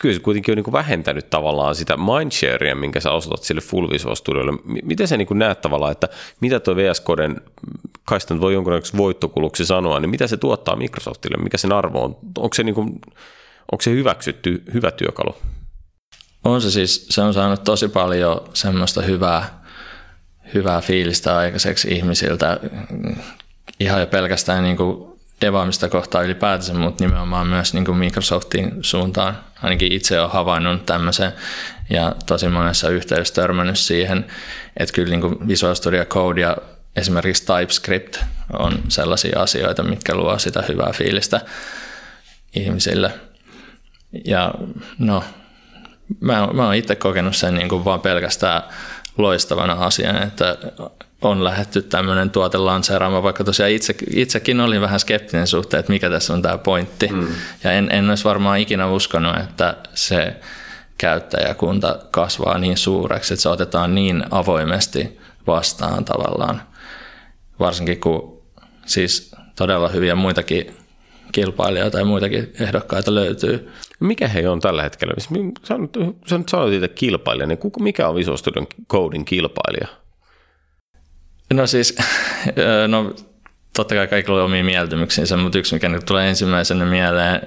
[0.00, 3.90] kyllä se kuitenkin on niin kuin vähentänyt tavallaan sitä mindsharea, minkä sä osoitat sille Full
[3.90, 4.52] Visual Studiolle.
[4.82, 6.08] Miten sä niin kuin näet tavallaan, että
[6.40, 7.40] mitä tuo VS Coden,
[8.04, 12.16] kai sitä voi jonkunlaisesti voittokuluksi sanoa, niin mitä se tuottaa Microsoftille, mikä sen arvo on?
[12.38, 12.88] Onko se, niin kuin,
[13.72, 15.36] onko se hyväksytty hyvä työkalu?
[16.44, 19.64] On se siis, se on saanut tosi paljon semmoista hyvää,
[20.54, 22.60] hyvää fiilistä aikaiseksi ihmisiltä,
[23.80, 25.13] ihan jo pelkästään niin kuin
[25.44, 29.38] devaamista kohtaan ylipäätänsä, mutta nimenomaan myös niin kuin Microsoftin suuntaan.
[29.62, 31.32] Ainakin itse olen havainnut tämmöisen
[31.90, 34.26] ja tosi monessa yhteydessä törmännyt siihen,
[34.76, 36.56] että kyllä niin kuin Visual Studio Code ja
[36.96, 38.16] esimerkiksi TypeScript
[38.52, 41.40] on sellaisia asioita, mitkä luo sitä hyvää fiilistä
[42.56, 43.10] ihmisille.
[44.24, 44.54] Ja
[44.98, 45.24] no,
[46.20, 48.62] mä, mä oon itse kokenut sen niin kuin vaan pelkästään
[49.18, 50.56] loistavana asiana, että
[51.22, 56.10] on lähetty tämmöinen tuote lanseeraamaan, vaikka tosiaan itse, itsekin olin vähän skeptinen suhteen, että mikä
[56.10, 57.08] tässä on tämä pointti.
[57.08, 57.28] Mm.
[57.64, 60.36] Ja en, en olisi varmaan ikinä uskonut, että se
[60.98, 66.62] käyttäjäkunta kasvaa niin suureksi, että se otetaan niin avoimesti vastaan tavallaan.
[67.60, 68.42] Varsinkin kun
[68.86, 70.76] siis todella hyviä muitakin
[71.32, 73.70] kilpailijoita ja muitakin ehdokkaita löytyy.
[74.00, 75.14] Mikä he on tällä hetkellä?
[75.18, 75.74] Sä,
[76.26, 80.03] sä nyt sanoit itse kilpailija, niin mikä on Visual Studion Codin kilpailija?
[81.54, 81.96] No siis,
[82.88, 83.14] no
[83.76, 87.40] totta kai kaikilla on omia mieltymyksinsä, mutta yksi mikä nyt tulee ensimmäisenä mieleen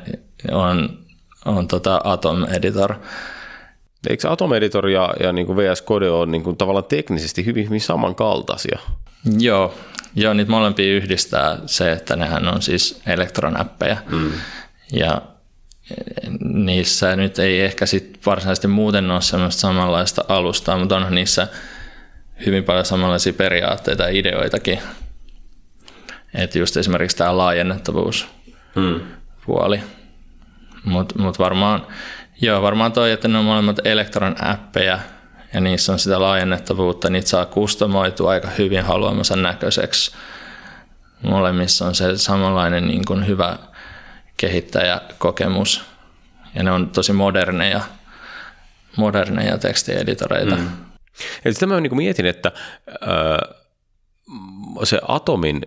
[0.51, 0.99] on,
[1.45, 2.95] on tota Atom Editor.
[4.09, 7.65] Eikö Atom Editor ja, ja niin kuin VS Code on niin kuin tavallaan teknisesti hyvin,
[7.65, 8.79] hyvin samankaltaisia?
[9.39, 9.73] Joo,
[10.15, 13.97] joo, niitä molempia yhdistää se, että nehän on siis elektronäppejä.
[14.09, 14.31] Mm.
[14.93, 15.21] Ja
[16.39, 21.47] niissä nyt ei ehkä sit varsinaisesti muuten ole semmoista samanlaista alustaa, mutta onhan niissä–
[22.45, 24.79] hyvin paljon samanlaisia periaatteita ja ideoitakin.
[26.33, 28.27] Että just esimerkiksi tämä laajennettavuus
[28.75, 29.01] hmm.
[29.45, 29.81] puoli.
[30.83, 31.87] Mutta mut varmaan,
[32.41, 34.99] joo, varmaan toi, että ne on molemmat elektron appeja
[35.53, 40.11] ja niissä on sitä laajennettavuutta, niitä saa kustomoitua aika hyvin haluamansa näköiseksi.
[41.23, 43.57] Molemmissa on se samanlainen niin kuin hyvä
[44.37, 45.85] kehittäjäkokemus
[46.55, 47.81] ja ne on tosi moderneja,
[48.95, 50.55] moderneja tekstieditoreita.
[50.55, 50.86] Mm.
[51.45, 52.51] Eli sitä mä niin kuin mietin, että
[52.89, 53.55] äh,
[54.83, 55.61] se atomin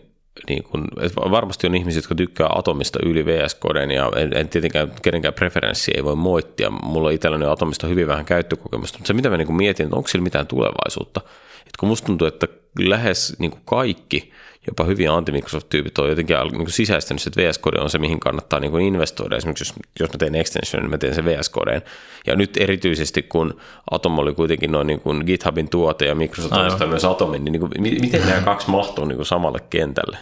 [0.49, 0.89] niin kun,
[1.31, 5.93] varmasti on ihmisiä, jotka tykkää atomista yli VS Coden ja en, en tietenkään kenenkään preferenssi
[5.95, 6.71] ei voi moittia.
[6.71, 10.23] Mulla on atomista hyvin vähän käyttökokemusta, mutta se mitä mä niin mietin, että onko sillä
[10.23, 11.21] mitään tulevaisuutta.
[11.61, 12.49] Et kun musta tuntuu, että
[12.79, 14.33] lähes niin kaikki
[14.67, 18.71] jopa hyviä anti-Microsoft-tyypit on jotenkin niin sisäistänyt, että VS Code on se, mihin kannattaa niin
[18.71, 19.37] kuin investoida.
[19.37, 21.83] Esimerkiksi jos, jos mä teen extension, niin mä teen sen VS Codeen.
[22.27, 26.89] Ja nyt erityisesti, kun Atom oli kuitenkin noin niin kuin GitHubin tuote ja Microsoft on
[26.89, 30.19] myös Atomin, niin, niin kuin, miten nämä kaksi mahtuu niin kuin samalle kentälle?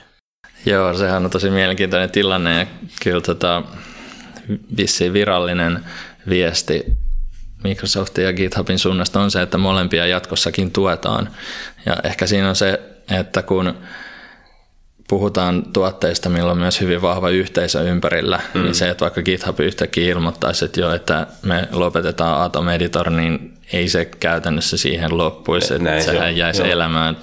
[0.66, 2.66] Joo, sehän on tosi mielenkiintoinen tilanne ja
[3.02, 3.62] kyllä tota,
[4.76, 5.84] vissiin virallinen
[6.28, 6.84] viesti
[7.64, 11.28] Microsoftin ja GitHubin suunnasta on se, että molempia jatkossakin tuetaan.
[11.86, 12.80] Ja ehkä siinä on se,
[13.10, 13.74] että kun
[15.08, 18.62] puhutaan tuotteista, millä on myös hyvin vahva yhteisö ympärillä, mm.
[18.62, 23.54] niin se, että vaikka GitHub yhtäkkiä ilmoittaisi, että jo, että me lopetetaan Atom Editor, niin
[23.72, 26.72] ei se käytännössä siihen loppuisi, että Näin sehän se jäisi Joo.
[26.72, 27.16] elämään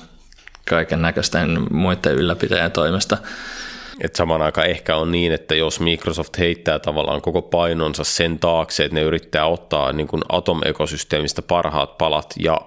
[0.69, 3.17] kaiken näköisten muiden ylläpitäjän toimesta.
[4.01, 8.85] Et saman aikaan ehkä on niin, että jos Microsoft heittää tavallaan koko painonsa sen taakse,
[8.85, 12.61] että ne yrittää ottaa niin kuin Atom-ekosysteemistä parhaat palat ja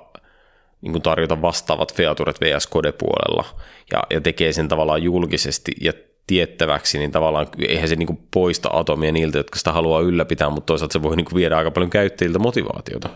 [0.81, 3.45] niin kuin tarjota vastaavat featuret VS Code-puolella
[3.93, 5.93] ja, ja tekee sen tavallaan julkisesti ja
[6.27, 10.67] tiettäväksi, niin tavallaan eihän se niin kuin poista atomia niiltä, jotka sitä haluaa ylläpitää, mutta
[10.67, 13.09] toisaalta se voi niin kuin viedä aika paljon käyttäjiltä motivaatiota.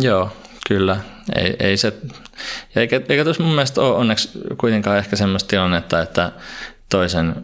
[0.00, 0.30] Joo,
[0.68, 0.96] kyllä.
[1.36, 1.92] Ei, ei se,
[2.76, 6.32] eikä, eikä tuossa mun mielestä ole onneksi kuitenkaan ehkä semmoista tilannetta, että
[6.88, 7.34] toisen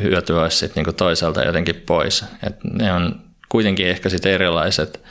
[0.00, 2.24] hyöty olisi sitten niin toiselta jotenkin pois.
[2.46, 5.02] Et ne on kuitenkin ehkä sitten erilaiset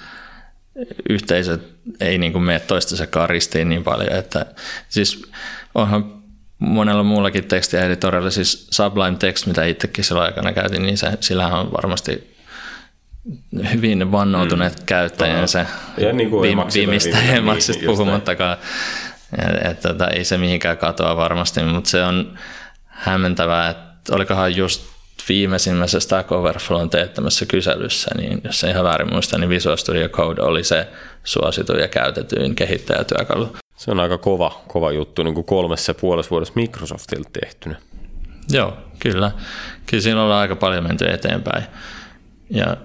[1.09, 1.61] yhteisöt
[1.99, 4.45] ei niin kuin mene toistensa ristiin niin paljon, että
[4.89, 5.31] siis
[5.75, 6.17] onhan
[6.59, 11.71] monella muullakin tekstieditorilla, siis Sublime Text, mitä itsekin silloin aikana käytin, niin se, sillä on
[11.71, 12.37] varmasti
[13.73, 14.85] hyvin vannoutuneet mm.
[14.85, 15.65] käyttäjänsä
[15.97, 18.57] ja niin kuin viime, viimeistä emaksista puhumattakaan.
[19.37, 22.39] Että, että, että ei se mihinkään katoa varmasti, mutta se on
[22.85, 24.96] hämmentävää, että olikohan just
[25.29, 30.41] viimeisimmässä Stack Overflown teettämässä kyselyssä, niin jos ei ihan väärin muista, niin Visual Studio Code
[30.41, 30.87] oli se
[31.23, 33.55] suosituin ja käytetyin kehittäjätyökalu.
[33.75, 37.75] Se on aika kova, kova juttu niin kuin kolmessa puolessa vuodessa Microsoftilta tehtynä.
[38.49, 39.31] Joo, kyllä.
[39.85, 41.63] Kyllä siinä ollaan aika paljon menty eteenpäin.
[42.49, 42.77] Ja,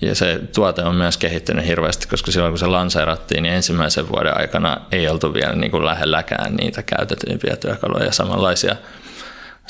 [0.00, 4.36] ja se tuote on myös kehittynyt hirveästi, koska silloin kun se lanseerattiin, niin ensimmäisen vuoden
[4.38, 8.76] aikana ei oltu vielä niin kuin lähelläkään niitä käytetyimpiä työkaluja ja samanlaisia,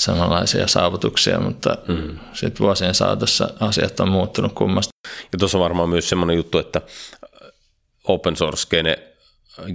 [0.01, 2.19] samanlaisia saavutuksia, mutta mm.
[2.33, 4.91] sitten vuosien saatossa asiat on muuttunut kummasta.
[5.33, 6.81] Ja tuossa on varmaan myös semmoinen juttu, että
[8.05, 8.67] open source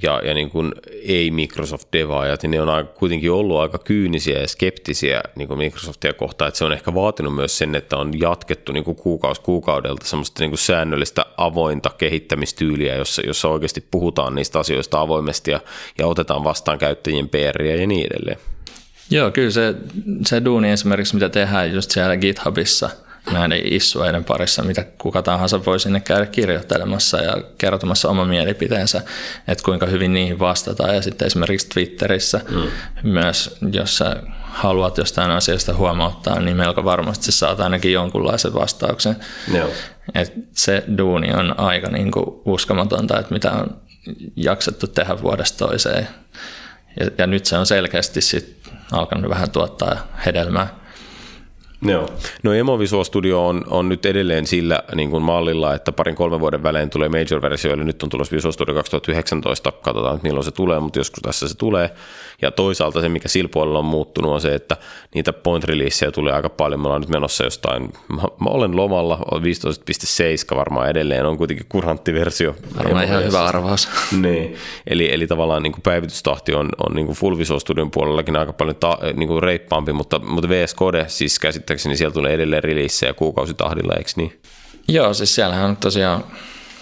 [0.01, 0.73] ja, ja niin kuin
[1.03, 6.47] ei-Microsoft-devaajat, niin ne on aika, kuitenkin ollut aika kyynisiä ja skeptisiä niin kuin Microsoftia kohtaan,
[6.47, 10.43] että se on ehkä vaatinut myös sen, että on jatkettu niin kuin kuukausi kuukaudelta semmoista
[10.43, 15.59] niin kuin säännöllistä avointa kehittämistyyliä, jossa, jossa oikeasti puhutaan niistä asioista avoimesti ja,
[15.97, 18.55] ja otetaan vastaan käyttäjien PR ja niin edelleen.
[19.10, 19.76] Joo, kyllä se,
[20.26, 22.89] se duuni esimerkiksi, mitä tehdään just siellä GitHubissa–
[23.32, 29.01] näiden issueiden parissa, mitä kuka tahansa voi sinne käydä kirjoittelemassa ja kertomassa oma mielipiteensä,
[29.47, 30.95] että kuinka hyvin niihin vastataan.
[30.95, 32.68] Ja sitten esimerkiksi Twitterissä mm.
[33.12, 39.16] myös, jos sä haluat jostain asiasta huomauttaa, niin melko varmasti saat ainakin jonkunlaisen vastauksen.
[39.53, 39.70] Joo.
[40.16, 43.78] Et se duuni on aika niin kuin uskomatonta, että mitä on
[44.36, 46.08] jaksettu tehdä vuodesta toiseen.
[46.99, 50.68] Ja, ja nyt se on selkeästi sit alkanut vähän tuottaa hedelmää.
[51.92, 52.10] Joo.
[52.44, 56.40] No Emo Visual Studio on, on nyt edelleen sillä niin kuin mallilla, että parin kolmen
[56.40, 60.80] vuoden välein tulee major-versio, eli nyt on tulossa Visual Studio 2019, katsotaan milloin se tulee,
[60.80, 61.90] mutta joskus tässä se tulee.
[62.42, 64.78] Ja toisaalta se, mikä sillä puolella on muuttunut, on se, että
[65.16, 66.80] niitä point releaseja tulee aika paljon.
[66.80, 69.20] Me ollaan nyt menossa jostain, mä, mä olen lomalla,
[70.52, 72.56] 15.7 varmaan edelleen, on kuitenkin kurantti versio.
[72.78, 73.90] Varmaan ihan hyvä arvaus.
[74.22, 74.56] niin,
[74.88, 78.54] eli, eli tavallaan niin kuin päivitystahti on, on niin kuin Full Visual Studion puolellakin aika
[78.54, 81.40] paljon ta, niin kuin reippaampi, mutta, mutta VS Code siis
[81.76, 84.41] käsittääkseni siellä tulee edelleen releaseja kuukausitahdilla, eikö niin?
[84.88, 86.23] Joo, siis siellähän on tosiaan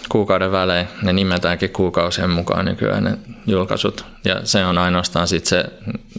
[0.08, 4.04] kuukauden välein, ne nimetäänkin kuukausien mukaan nykyään ne julkaisut.
[4.24, 5.64] Ja se on ainoastaan sitten se,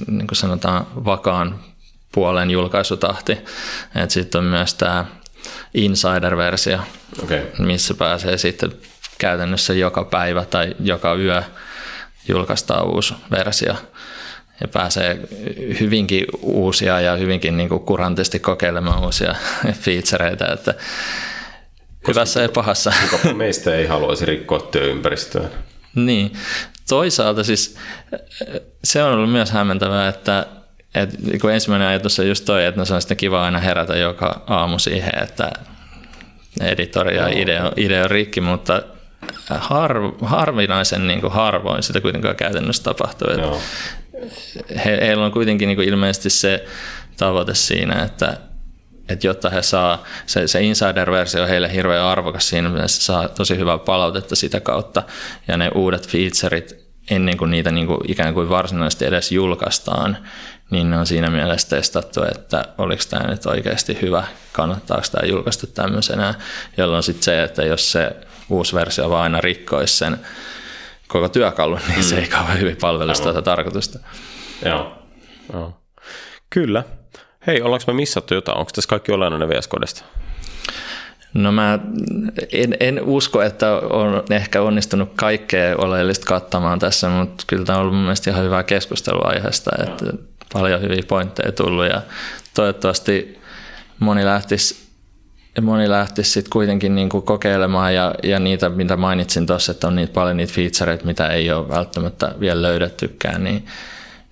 [0.08, 1.60] niin kuin sanotaan, vakaan
[2.12, 3.38] puolen julkaisutahti.
[4.08, 5.06] Sitten on myös tämä
[5.74, 6.80] Insider-versio,
[7.24, 7.42] okay.
[7.60, 8.72] missä pääsee sitten
[9.18, 11.44] käytännössä joka päivä tai joka yö
[12.28, 13.74] julkaistaan uusi versio
[14.62, 15.20] ja pääsee
[15.80, 19.36] hyvinkin uusia ja hyvinkin niin kuin kurantisti kokeilemaan uusia
[19.84, 20.74] featureita, että
[22.08, 22.94] hyvässä ja pahassa.
[23.10, 25.48] Kuka meistä ei haluaisi rikkoa työympäristöä.
[25.96, 26.34] niin,
[26.90, 27.78] toisaalta siis
[28.84, 30.46] se on ollut myös hämmentävää, että
[30.96, 31.10] et,
[31.42, 34.44] kun ensimmäinen ajatus on just toi, että no se on sitten kiva aina herätä joka
[34.48, 35.52] aamu siihen, että
[36.62, 38.82] editori ja idea, idea on rikki, mutta
[39.50, 43.28] har, harvinaisen niin kuin harvoin sitä kuitenkaan käytännössä tapahtuu.
[43.32, 43.48] Että
[44.86, 46.66] he, heillä on kuitenkin niin kuin ilmeisesti se
[47.18, 48.38] tavoite siinä, että
[49.10, 53.58] että jotta he saa, se, se insider-versio on heille hirveän arvokas siinä mielessä, saa tosi
[53.58, 55.04] hyvää palautetta sitä kautta,
[55.48, 60.18] ja ne uudet featureit ennen kuin niitä niin kuin ikään kuin varsinaisesti edes julkaistaan,
[60.70, 65.68] niin ne on siinä mielessä testattu, että oliko tämä nyt oikeasti hyvä, kannattaako tämä julkaista
[65.68, 66.34] tämmöisenä,
[66.78, 68.12] jolloin sitten se, että jos se
[68.50, 70.20] uusi versio vaan aina rikkoisi sen
[71.08, 72.04] koko työkalun, niin mm.
[72.04, 74.00] se ei kauhean hyvin palvelisi tuota tarkoitusta.
[74.66, 74.92] Joo.
[75.54, 75.78] Joo.
[76.50, 76.84] Kyllä.
[77.48, 78.58] Hei, ollaanko me missattu jotain?
[78.58, 80.06] Onko tässä kaikki olennainen VS Codesta?
[81.34, 81.80] No mä
[82.52, 87.82] en, en usko, että on ehkä onnistunut kaikkea oleellista kattamaan tässä, mutta kyllä tämä on
[87.82, 90.06] ollut mun mielestä ihan hyvää keskustelua aiheesta, että
[90.54, 92.02] paljon hyviä pointteja tullut ja
[92.54, 93.40] toivottavasti
[94.00, 94.85] moni lähtisi
[95.62, 99.96] moni lähtisi sitten kuitenkin niin kuin kokeilemaan ja, ja niitä, mitä mainitsin tuossa, että on
[99.96, 103.66] niitä paljon niitä featureita, mitä ei ole välttämättä vielä löydettykään, niin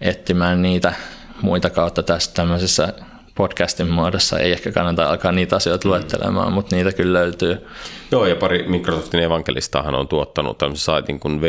[0.02, 0.94] etsimään niitä
[1.42, 2.94] muita kautta tässä tämmöisessä
[3.36, 7.68] podcastin muodossa ei ehkä kannata alkaa niitä asioita luettelemaan, mutta niitä kyllä löytyy.
[8.12, 11.42] Joo, ja pari Microsoftin evankelistahan on tuottanut tämmöisen saitin kuin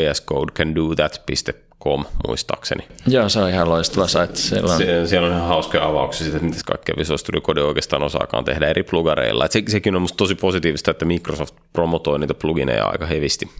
[1.85, 2.89] vscode.can-do-that.com muistaakseni.
[3.07, 4.37] Joo, se on ihan loistava site.
[4.37, 7.63] Siellä on, Sie- siellä on ihan hauskoja avauksia siitä, että mitä kaikkea Visual Studio Code
[7.63, 9.45] oikeastaan osaakaan tehdä eri plugareilla.
[9.45, 13.51] Et se, sekin on musta tosi positiivista, että Microsoft promotoi niitä plugineja aika hevisti.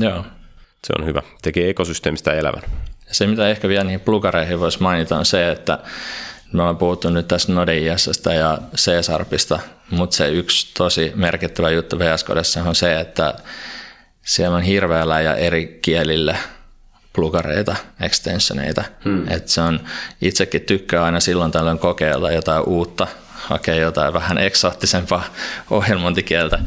[0.00, 0.24] Joo.
[0.84, 1.22] Se on hyvä.
[1.42, 2.62] Tekee ekosysteemistä elävän.
[3.10, 5.78] Se, mitä ehkä vielä niihin plugareihin voisi mainita, on se, että
[6.52, 9.60] me ollaan puhuttu nyt tässä Node.jsstä ja C-Sharpista,
[9.90, 13.34] mutta se yksi tosi merkittävä juttu VS Codessa on se, että
[14.22, 16.36] siellä on hirveällä ja eri kielille
[17.16, 18.84] plugareita, extensioneita.
[19.04, 19.28] Hmm.
[19.28, 19.80] Et se on,
[20.22, 25.24] itsekin tykkää aina silloin tällöin kokeilla jotain uutta, hakea jotain vähän eksoottisempaa
[25.70, 26.58] ohjelmointikieltä,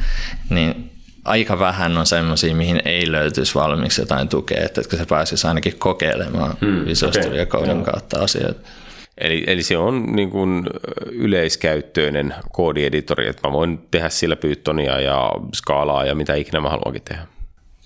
[0.49, 0.91] niin
[1.25, 6.57] aika vähän on semmoisia, mihin ei löytyisi valmiiksi jotain tukea, että se pääsisi ainakin kokeilemaan
[6.61, 7.23] hmm, Visual okay.
[7.23, 8.69] Studio Coden kautta asioita.
[9.17, 10.63] Eli, eli se on niin kuin
[11.11, 17.01] yleiskäyttöinen koodieditori, että mä voin tehdä sillä Pythonia ja skaalaa ja mitä ikinä mä haluankin
[17.01, 17.27] tehdä.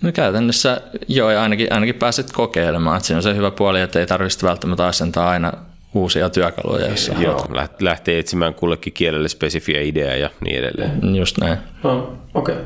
[0.03, 2.97] No käytännössä joo, ja ainakin, ainakin pääset kokeilemaan.
[2.97, 5.53] Että siinä on se hyvä puoli, että ei tarvitse välttämättä asentaa aina
[5.93, 7.81] uusia työkaluja, jos Joo, haluat.
[7.81, 11.15] lähtee etsimään kullekin kielelle spesifiä ideaa ja niin edelleen.
[11.15, 11.57] Just näin.
[11.83, 12.55] No, okei.
[12.55, 12.65] Okay.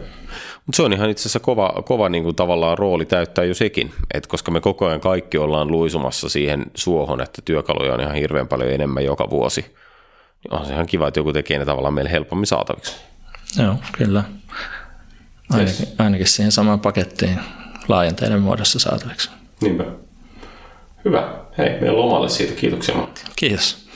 [0.66, 3.94] Mutta se on ihan itse asiassa kova, kova niin kuin tavallaan rooli täyttää jo sekin,
[4.14, 8.48] että koska me koko ajan kaikki ollaan luisumassa siihen suohon, että työkaluja on ihan hirveän
[8.48, 9.62] paljon enemmän joka vuosi,
[10.44, 12.96] niin on se ihan kiva, että joku tekee ne tavallaan meille helpommin saataviksi.
[13.64, 14.24] Joo, kyllä.
[15.49, 15.95] Ainakin, yes.
[15.98, 17.40] ainakin siihen samaan pakettiin
[17.88, 19.30] laajenteiden muodossa saataviksi.
[19.61, 19.86] Niinpä.
[21.06, 21.34] Hyvä.
[21.57, 22.53] Hei, meidän lomalle siitä.
[22.53, 23.22] Kiitoksia Matti.
[23.36, 23.87] Kiitos.